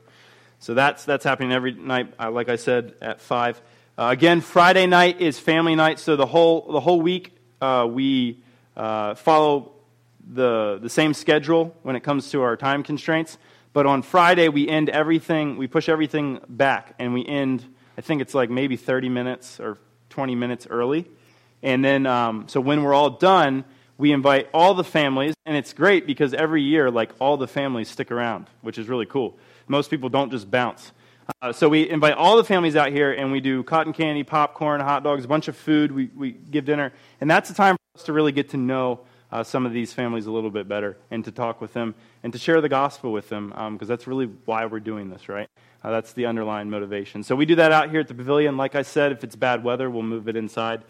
[0.60, 3.60] So that's, that's happening every night, uh, like I said, at 5.
[3.98, 8.38] Uh, again, Friday night is family night, so the whole, the whole week uh, we
[8.76, 9.72] uh, follow
[10.26, 13.38] the, the same schedule when it comes to our time constraints.
[13.74, 17.64] But on Friday, we end everything, we push everything back, and we end,
[17.98, 19.78] I think it's like maybe 30 minutes or
[20.10, 21.06] 20 minutes early.
[21.60, 23.64] And then, um, so when we're all done,
[23.98, 27.88] we invite all the families, and it's great because every year, like, all the families
[27.88, 29.36] stick around, which is really cool.
[29.66, 30.92] Most people don't just bounce.
[31.42, 34.80] Uh, so we invite all the families out here, and we do cotton candy, popcorn,
[34.82, 35.90] hot dogs, a bunch of food.
[35.90, 36.92] We, we give dinner.
[37.20, 39.00] And that's the time for us to really get to know
[39.34, 42.32] uh, some of these families a little bit better and to talk with them and
[42.32, 45.48] to share the gospel with them because um, that's really why we're doing this, right?
[45.82, 47.24] Uh, that's the underlying motivation.
[47.24, 48.56] So we do that out here at the pavilion.
[48.56, 50.84] Like I said, if it's bad weather, we'll move it inside.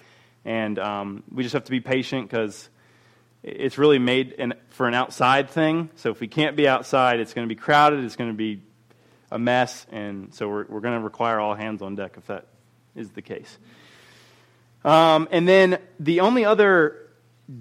[0.45, 2.69] And um, we just have to be patient because
[3.43, 5.89] it's really made in, for an outside thing.
[5.97, 8.61] So if we can't be outside, it's going to be crowded, it's going to be
[9.31, 9.87] a mess.
[9.91, 12.45] And so we're, we're going to require all hands on deck if that
[12.95, 13.57] is the case.
[14.85, 17.04] Um, and then the only other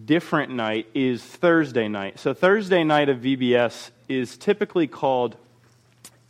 [0.05, 2.19] different night is Thursday night.
[2.19, 5.35] So, Thursday night of VBS is typically called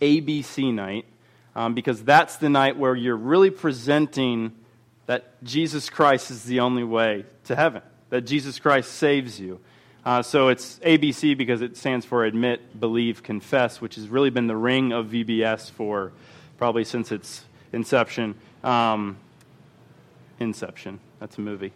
[0.02, 1.06] ABC night
[1.56, 4.54] um, because that's the night where you're really presenting
[5.06, 9.60] that Jesus Christ is the only way to heaven, that Jesus Christ saves you.
[10.06, 14.48] Uh, so it's ABC because it stands for Admit, Believe, Confess, which has really been
[14.48, 16.12] the ring of VBS for
[16.58, 18.36] probably since its inception.
[18.64, 19.18] Um,
[20.40, 21.72] inception, that's a movie.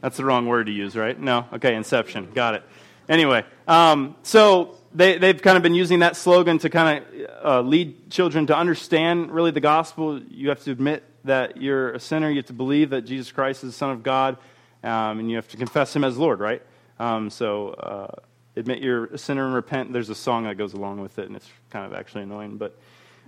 [0.00, 1.18] That's the wrong word to use, right?
[1.18, 1.46] No?
[1.52, 2.30] Okay, Inception.
[2.34, 2.62] Got it.
[3.08, 7.60] Anyway, um, so they, they've kind of been using that slogan to kind of uh,
[7.62, 10.20] lead children to understand really the gospel.
[10.20, 12.28] You have to admit that you're a sinner.
[12.30, 14.36] You have to believe that Jesus Christ is the Son of God.
[14.84, 16.62] Um, and you have to confess Him as Lord, right?
[16.98, 18.14] Um, so uh,
[18.56, 19.92] admit you're a sinner and repent.
[19.92, 22.56] There's a song that goes along with it, and it's kind of actually annoying.
[22.56, 22.76] But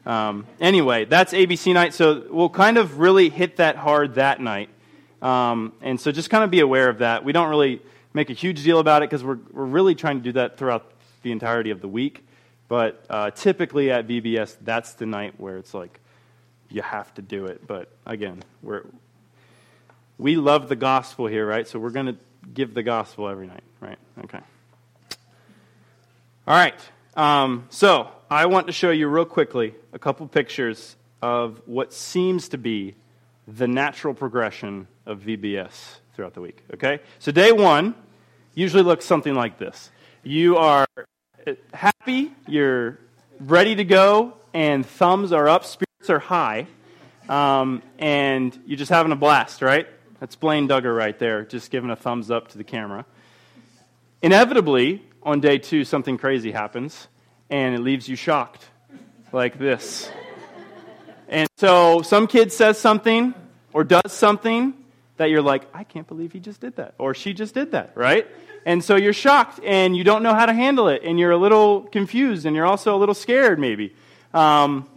[0.06, 1.94] um, anyway, that's ABC night.
[1.94, 4.70] So we'll kind of really hit that hard that night.
[5.22, 7.24] Um, and so just kind of be aware of that.
[7.24, 10.22] We don't really make a huge deal about it because we're, we're really trying to
[10.22, 10.90] do that throughout
[11.22, 12.26] the entirety of the week.
[12.68, 16.00] But uh, typically at VBS, that's the night where it's like
[16.70, 17.66] you have to do it.
[17.66, 18.84] But again, we're,
[20.18, 21.66] we love the gospel here, right?
[21.66, 22.16] So we're going to
[22.54, 23.98] give the gospel every night, right?
[24.24, 24.40] Okay.
[26.46, 26.80] All right.
[27.16, 32.48] Um, so I want to show you real quickly a couple pictures of what seems
[32.50, 32.94] to be
[33.56, 36.62] the natural progression of VBS throughout the week.
[36.74, 37.00] Okay?
[37.18, 37.94] So, day one
[38.54, 39.90] usually looks something like this
[40.22, 40.86] you are
[41.72, 42.98] happy, you're
[43.40, 46.66] ready to go, and thumbs are up, spirits are high,
[47.28, 49.86] um, and you're just having a blast, right?
[50.18, 53.06] That's Blaine Duggar right there, just giving a thumbs up to the camera.
[54.20, 57.08] Inevitably, on day two, something crazy happens,
[57.48, 58.68] and it leaves you shocked,
[59.32, 60.10] like this.
[61.28, 63.34] And so some kid says something
[63.72, 64.74] or does something
[65.16, 67.92] that you're like, I can't believe he just did that, or she just did that,
[67.94, 68.26] right?
[68.64, 71.36] And so you're shocked and you don't know how to handle it, and you're a
[71.36, 73.94] little confused, and you're also a little scared, maybe.
[74.32, 74.88] Um,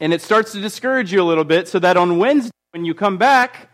[0.00, 2.94] and it starts to discourage you a little bit, so that on Wednesday, when you
[2.94, 3.70] come back,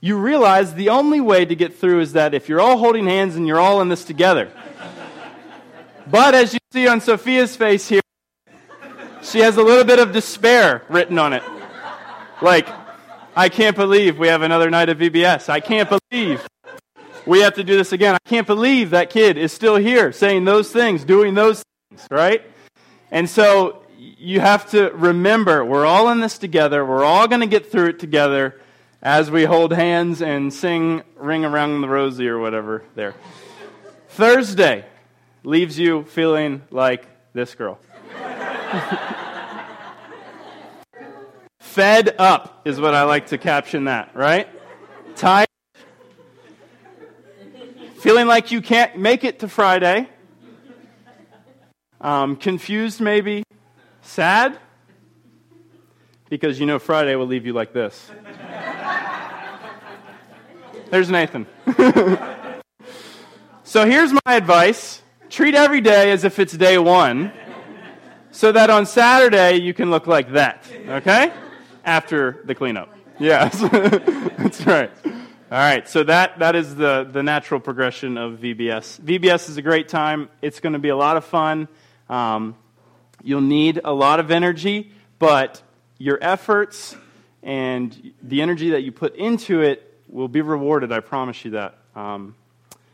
[0.00, 3.36] you realize the only way to get through is that if you're all holding hands
[3.36, 4.50] and you're all in this together.
[6.10, 8.00] but as you see on Sophia's face here,
[9.22, 11.42] she has a little bit of despair written on it.
[12.40, 12.68] Like,
[13.34, 15.48] I can't believe we have another night of VBS.
[15.48, 16.46] I can't believe
[17.24, 18.14] we have to do this again.
[18.14, 22.42] I can't believe that kid is still here saying those things, doing those things, right?
[23.10, 26.84] And so you have to remember we're all in this together.
[26.84, 28.60] We're all going to get through it together.
[29.02, 33.14] as we hold hands and sing Ring Around the Rosie or whatever there.
[34.10, 34.84] Thursday
[35.42, 37.80] leaves you feeling like this girl.
[41.72, 44.46] Fed up is what I like to caption that, right?
[45.16, 45.48] Tired.
[48.00, 50.06] Feeling like you can't make it to Friday.
[51.98, 53.42] Um, confused, maybe.
[54.02, 54.58] Sad.
[56.28, 58.10] Because you know Friday will leave you like this.
[60.90, 61.46] There's Nathan.
[63.64, 65.00] so here's my advice
[65.30, 67.32] treat every day as if it's day one,
[68.30, 71.32] so that on Saturday you can look like that, okay?
[71.84, 72.94] After the cleanup.
[73.18, 73.60] Yes,
[74.38, 74.90] that's right.
[75.04, 79.00] All right, so that, that is the, the natural progression of VBS.
[79.00, 80.30] VBS is a great time.
[80.40, 81.68] It's going to be a lot of fun.
[82.08, 82.56] Um,
[83.22, 85.60] you'll need a lot of energy, but
[85.98, 86.96] your efforts
[87.42, 90.90] and the energy that you put into it will be rewarded.
[90.90, 91.76] I promise you that.
[91.94, 92.34] Um,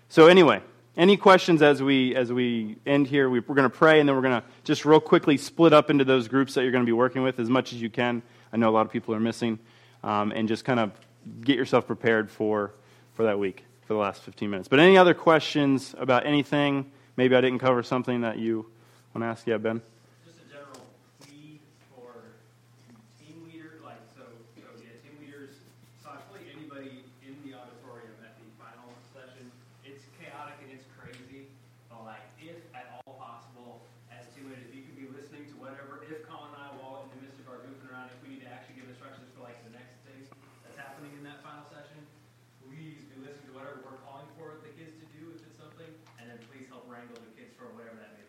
[0.09, 0.61] so anyway,
[0.97, 3.30] any questions as we as we end here?
[3.30, 5.91] We, are going to pray, and then we're going to just real quickly split up
[5.91, 8.22] into those groups that you're going to be working with as much as you can.
[8.53, 9.59] I know a lot of people are missing,
[10.03, 10.92] um, and just kind of
[11.40, 12.72] get yourself prepared for
[13.14, 14.68] for that week for the last 15 minutes.
[14.68, 16.90] But any other questions about anything?
[17.16, 18.66] Maybe I didn't cover something that you
[19.14, 19.46] want to ask.
[19.46, 19.82] Yeah, Ben.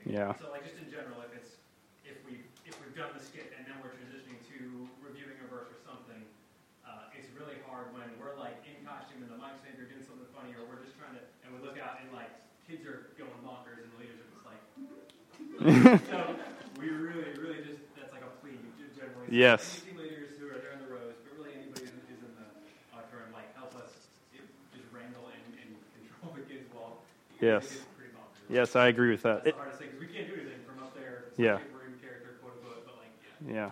[0.10, 0.34] Yeah.
[0.42, 1.54] So like just in general, if it's
[2.02, 5.70] if we if we've done the skit and then we're transitioning to reviewing a verse
[5.70, 6.18] or something,
[6.82, 10.26] uh, it's really hard when we're like in costume and the mic's maybe doing something
[10.34, 12.34] funny or we're just trying to and we look out and like
[12.66, 14.62] kids are going bonkers and the leaders are just like.
[16.10, 16.18] so
[16.82, 18.58] we really really just that's like a plea
[18.98, 19.30] generally.
[19.30, 19.86] Yes.
[19.94, 22.50] Leaders who are there in the rows, but really anybody in the
[22.98, 23.94] auditorium, like help us
[24.74, 25.70] just wrangle and, and
[26.02, 27.06] control the kids while.
[27.38, 27.86] Yes.
[28.50, 29.46] Yes, I agree with that.
[29.46, 29.56] It,
[31.40, 31.60] yeah.
[33.48, 33.72] Yeah.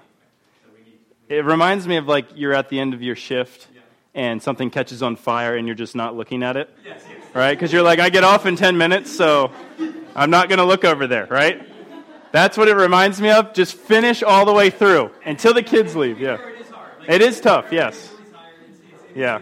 [1.27, 3.67] It reminds me of like you're at the end of your shift
[4.15, 6.73] and something catches on fire and you're just not looking at it.
[7.33, 7.53] Right?
[7.53, 9.51] Because you're like, I get off in 10 minutes, so
[10.15, 11.61] I'm not going to look over there, right?
[12.31, 13.53] That's what it reminds me of.
[13.53, 16.19] Just finish all the way through until the kids leave.
[16.19, 16.37] Yeah.
[17.07, 18.13] It is tough, yes.
[19.13, 19.41] Yeah.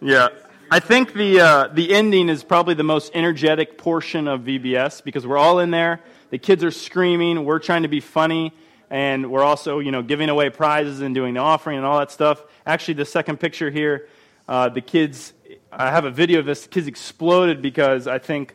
[0.00, 0.28] Yeah.
[0.70, 5.26] I think the, uh, the ending is probably the most energetic portion of VBS because
[5.26, 6.00] we're all in there.
[6.28, 7.46] The kids are screaming.
[7.46, 8.52] We're trying to be funny.
[8.90, 12.10] And we're also, you know, giving away prizes and doing the offering and all that
[12.10, 12.42] stuff.
[12.66, 14.08] Actually, the second picture here,
[14.46, 15.32] uh, the kids,
[15.72, 16.64] I have a video of this.
[16.64, 18.54] The kids exploded because I think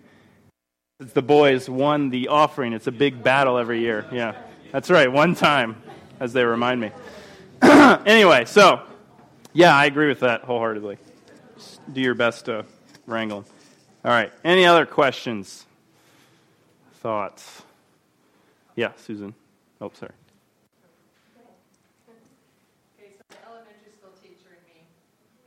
[1.00, 2.74] the boys won the offering.
[2.74, 4.06] It's a big battle every year.
[4.12, 4.36] Yeah,
[4.72, 5.12] that's right.
[5.12, 5.82] One time,
[6.20, 6.92] as they remind me.
[7.64, 8.84] anyway, so,
[9.52, 11.00] yeah, I agree with that wholeheartedly
[11.92, 12.66] do your best to
[13.06, 13.52] wrangle them.
[14.06, 14.32] All right.
[14.44, 15.66] Any other questions?
[17.02, 17.62] Thoughts?
[18.76, 19.34] Yeah, Susan.
[19.82, 20.12] Oh, sorry.
[22.98, 24.82] Okay, so elementary school teacher and me,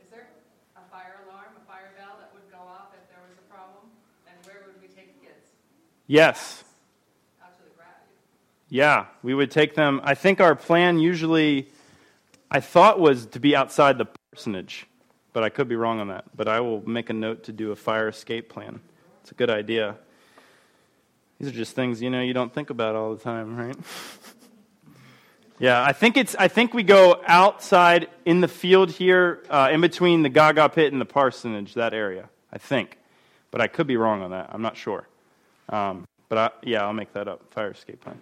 [0.01, 0.27] is there
[0.75, 3.89] a fire alarm, a fire bell that would go off if there was a problem?
[4.27, 5.49] And where would we take the kids?
[6.07, 6.63] Yes.
[7.43, 8.13] Out to the gravity.
[8.69, 10.01] Yeah, we would take them.
[10.03, 11.67] I think our plan usually,
[12.49, 14.85] I thought, was to be outside the parsonage
[15.37, 16.25] but I could be wrong on that.
[16.35, 18.79] But I will make a note to do a fire escape plan.
[19.21, 19.95] It's a good idea.
[21.39, 23.75] These are just things you know you don't think about all the time, right?
[25.59, 26.35] yeah, I think it's.
[26.39, 30.91] I think we go outside in the field here, uh, in between the Gaga pit
[30.91, 32.29] and the parsonage, that area.
[32.51, 32.97] I think,
[33.51, 34.49] but I could be wrong on that.
[34.51, 35.07] I'm not sure.
[35.69, 37.53] Um, but I, yeah, I'll make that up.
[37.53, 38.19] Fire escape plan.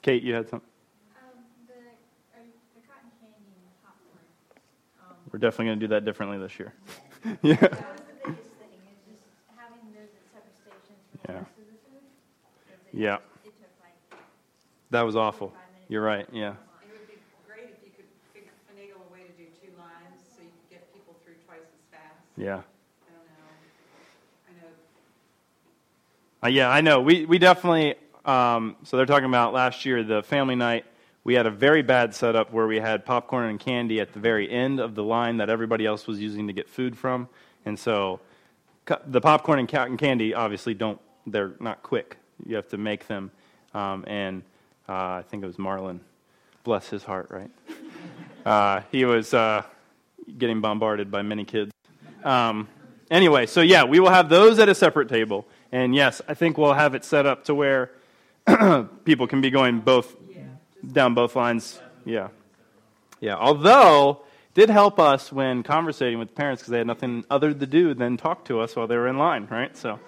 [0.00, 0.66] Kate, you had something.
[5.32, 6.72] We're definitely going to do that differently this year.
[7.42, 7.56] yeah.
[7.56, 8.78] That was the biggest thing,
[9.10, 9.22] just
[9.56, 11.32] having those separate stations yeah.
[11.32, 12.06] the rest of the food.
[12.92, 13.14] It, yeah.
[13.44, 14.20] It took like
[14.90, 15.52] that was awful.
[15.88, 16.50] You're right, yeah.
[16.50, 18.06] It would be great if you could
[18.70, 21.98] finagle a way to do two lines so you could get people through twice as
[21.98, 22.14] fast.
[22.36, 22.44] Yeah.
[22.44, 23.50] I don't know.
[24.48, 24.70] I know.
[26.44, 27.00] Uh, yeah, I know.
[27.00, 30.84] We, we definitely, um, so they're talking about last year, the family night
[31.26, 34.48] we had a very bad setup where we had popcorn and candy at the very
[34.48, 37.28] end of the line that everybody else was using to get food from.
[37.64, 38.20] And so
[39.08, 42.16] the popcorn and candy obviously don't, they're not quick.
[42.46, 43.32] You have to make them.
[43.74, 44.44] Um, and
[44.88, 45.98] uh, I think it was Marlon,
[46.62, 47.50] bless his heart, right?
[48.46, 49.60] Uh, he was uh,
[50.38, 51.72] getting bombarded by many kids.
[52.22, 52.68] Um,
[53.10, 55.48] anyway, so yeah, we will have those at a separate table.
[55.72, 57.90] And yes, I think we'll have it set up to where
[59.04, 60.14] people can be going both
[60.92, 61.80] down both lines.
[62.04, 62.28] Yeah.
[63.20, 63.36] Yeah.
[63.36, 64.22] Although,
[64.54, 68.16] did help us when conversating with parents because they had nothing other to do than
[68.16, 69.76] talk to us while they were in line, right?
[69.76, 70.00] So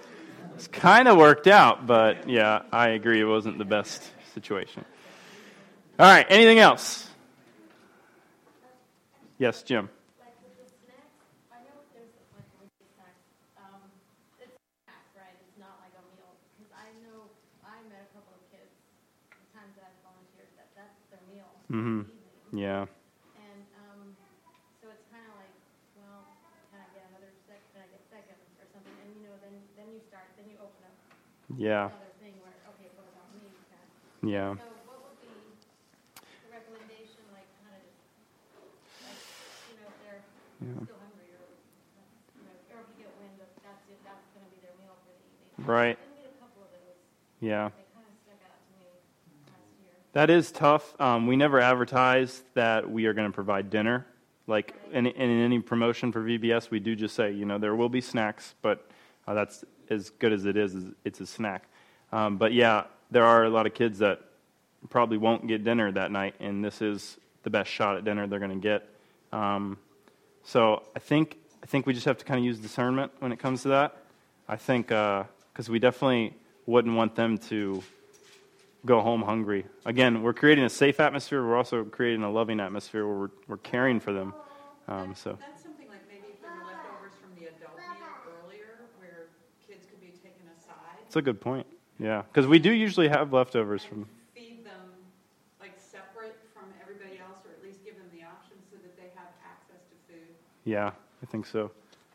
[0.55, 4.03] it's kind of worked out, but yeah, I agree it wasn't the best
[4.35, 4.85] situation.
[5.99, 7.07] All right, anything else?
[9.39, 9.91] Yes, Jim.
[20.79, 21.18] Like with the snacks, I know there's like with the snacks, it's a snack, right?
[21.18, 21.51] It's not like a meal.
[21.51, 22.39] Because I know, I met a couple of kids, the times that I've volunteered, that
[22.39, 22.47] that's their meal.
[22.49, 22.51] Mhm.
[22.51, 22.59] the.
[22.59, 22.87] Yeah.
[23.35, 24.16] And, um,
[24.81, 25.55] so it's kind of like,
[25.95, 26.26] well,
[26.70, 28.95] can I get another sec, can I get seconds or something?
[29.03, 30.97] And, you know, then, then you start, then you open up
[31.57, 31.91] Yeah.
[31.91, 33.51] another thing where, okay, what about me?
[34.22, 34.55] Yeah.
[34.59, 35.31] So what would be
[36.43, 37.87] the recommendation, like, kind of,
[39.07, 39.20] like,
[39.70, 40.24] you know, if they're
[40.59, 40.83] Yeah.
[40.85, 41.47] still hungry or,
[42.35, 44.99] you know, or if you get wind of that's it, that's gonna be their meal
[45.07, 45.55] for the evening.
[45.62, 45.97] Right.
[45.99, 46.99] I did a couple of those.
[47.41, 47.70] Yeah.
[47.70, 48.91] They kind of stuck out to me
[49.47, 49.95] last year.
[50.19, 51.01] That is tough.
[51.01, 54.05] Um, we never advertise that we are going to provide dinner.
[54.49, 57.89] Like in, in any promotion for VBS, we do just say, you know, there will
[57.89, 58.91] be snacks, but
[59.29, 60.75] uh, that's as good as it is.
[61.05, 61.69] It's a snack.
[62.11, 64.21] Um, but yeah, there are a lot of kids that
[64.91, 68.41] probably won't get dinner that night, and this is the best shot at dinner they're
[68.41, 68.89] going to get.
[69.31, 69.79] Um,
[70.43, 73.39] so I think I think we just have to kind of use discernment when it
[73.39, 73.97] comes to that.
[74.49, 76.35] I think because we definitely
[76.66, 77.85] wouldn't want them to
[78.89, 79.66] go home hungry.
[79.84, 81.47] Again, we're creating a safe atmosphere.
[81.47, 84.34] We're also creating a loving atmosphere where we're, we're caring for them.
[84.89, 88.89] Um, so That's something like maybe if there were leftovers from the adult meal earlier,
[88.97, 89.28] where
[89.68, 91.66] kids could be taken aside, it's a good point.
[92.01, 94.09] Yeah, because we do usually have leftovers from.
[94.34, 94.80] feed them
[95.61, 99.11] like separate from everybody else, or at least give them the option so that they
[99.14, 100.32] have access to food.
[100.64, 100.91] Yeah,
[101.22, 101.70] I think so.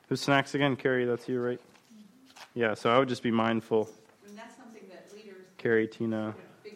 [0.09, 1.05] Who's snacks again, Carrie?
[1.05, 1.61] That's you, right?
[2.55, 2.73] Yeah.
[2.73, 3.85] So I would just be mindful.
[3.85, 6.33] I mean, that's something that leaders Carrie, Tina.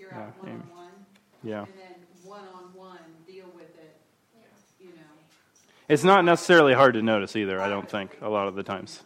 [0.10, 0.56] Figure yeah, out Amy.
[0.58, 1.06] one-on-one,
[1.44, 1.60] Yeah.
[1.62, 4.00] and then one-on-one deal with it,
[4.80, 5.14] you know.
[5.90, 7.62] It's not necessarily hard to notice either.
[7.62, 9.04] I don't think a lot of the times.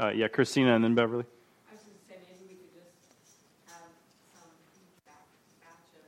[0.00, 1.24] Uh, yeah, Christina and then Beverly.
[1.24, 2.90] I was just saying, maybe we could just
[3.68, 3.86] have
[4.34, 5.22] some feedback,
[5.62, 6.02] gotcha,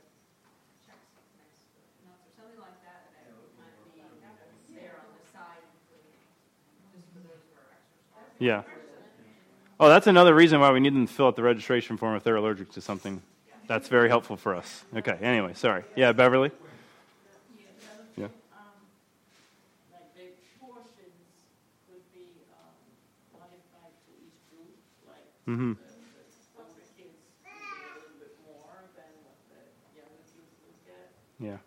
[0.83, 1.07] checks
[1.37, 3.93] next to it, notes or something like that, that would kind of
[4.67, 5.63] be there on the side,
[6.91, 8.27] just for those who are extra.
[8.43, 8.67] Yeah.
[9.79, 12.23] Oh, that's another reason why we need them to fill out the registration form if
[12.23, 13.21] they're allergic to something.
[13.67, 14.85] That's very helpful for us.
[14.95, 15.17] Okay.
[15.21, 15.83] Anyway, sorry.
[15.95, 16.51] Yeah, Beverly.
[18.15, 18.27] Yeah.
[19.91, 20.21] like the
[20.59, 20.95] portions
[21.87, 22.71] could be um,
[23.33, 24.71] modified to each group,
[25.05, 25.73] like Mm-hmm.
[25.73, 25.83] the, the
[26.57, 27.11] older kids
[27.43, 29.59] would get a little bit more than what the
[29.99, 31.11] younger kids would get.
[31.39, 31.57] Yeah.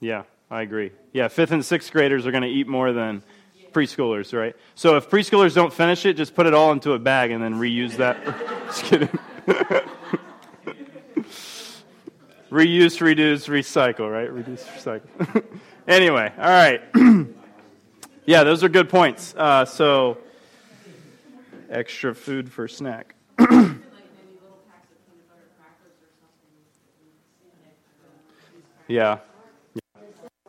[0.00, 0.92] Yeah, I agree.
[1.12, 3.22] Yeah, fifth and sixth graders are going to eat more than
[3.72, 4.56] preschoolers, right?
[4.74, 7.54] So if preschoolers don't finish it, just put it all into a bag and then
[7.56, 8.16] reuse that.
[8.66, 9.10] just kidding.
[12.50, 14.30] Reuse, reduce, recycle, right?
[14.30, 15.44] Reduce, recycle.
[15.88, 16.82] anyway, all right.
[18.26, 19.34] yeah, those are good points.
[19.36, 20.18] Uh, so,
[21.68, 23.14] extra food for snack.
[28.90, 29.18] Yeah.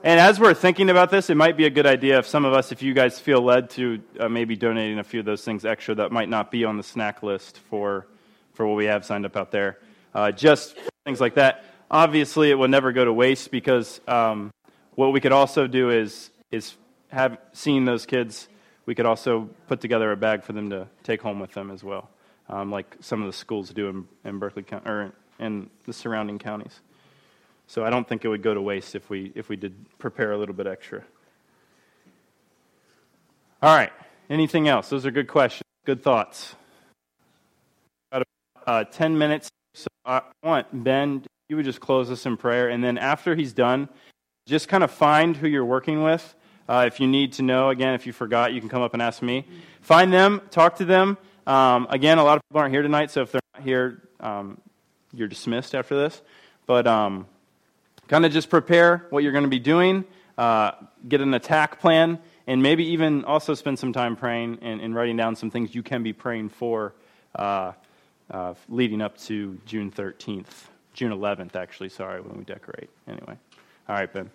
[0.03, 2.53] And as we're thinking about this, it might be a good idea if some of
[2.53, 5.63] us, if you guys feel led to uh, maybe donating a few of those things
[5.63, 8.07] extra that might not be on the snack list for,
[8.53, 9.77] for what we have signed up out there.
[10.15, 10.75] Uh, just
[11.05, 11.63] things like that.
[11.91, 14.49] Obviously, it will never go to waste because um,
[14.95, 16.77] what we could also do is, is
[17.09, 18.47] have seeing those kids,
[18.85, 21.83] we could also put together a bag for them to take home with them as
[21.83, 22.09] well,
[22.47, 26.39] um, like some of the schools do in, in Berkeley County or in the surrounding
[26.39, 26.79] counties.
[27.67, 30.31] So I don't think it would go to waste if we if we did prepare
[30.31, 31.03] a little bit extra.
[33.61, 33.91] All right.
[34.29, 34.89] Anything else?
[34.89, 35.63] Those are good questions.
[35.85, 36.55] Good thoughts.
[38.11, 38.27] About
[38.65, 39.49] uh, ten minutes.
[39.73, 41.23] So I want Ben.
[41.51, 43.89] You would just close us in prayer, and then after he's done,
[44.45, 46.33] just kind of find who you're working with.
[46.69, 49.01] Uh, if you need to know, again, if you forgot, you can come up and
[49.01, 49.45] ask me.
[49.81, 51.17] Find them, talk to them.
[51.45, 54.61] Um, again, a lot of people aren't here tonight, so if they're not here, um,
[55.11, 56.21] you're dismissed after this.
[56.67, 57.27] But um,
[58.07, 60.05] kind of just prepare what you're going to be doing,
[60.37, 60.71] uh,
[61.05, 65.17] get an attack plan, and maybe even also spend some time praying and, and writing
[65.17, 66.93] down some things you can be praying for
[67.35, 67.73] uh,
[68.29, 70.70] uh, leading up to June 13th.
[70.93, 72.89] June 11th, actually, sorry, when we decorate.
[73.07, 73.37] Anyway.
[73.87, 74.29] All right, Ben.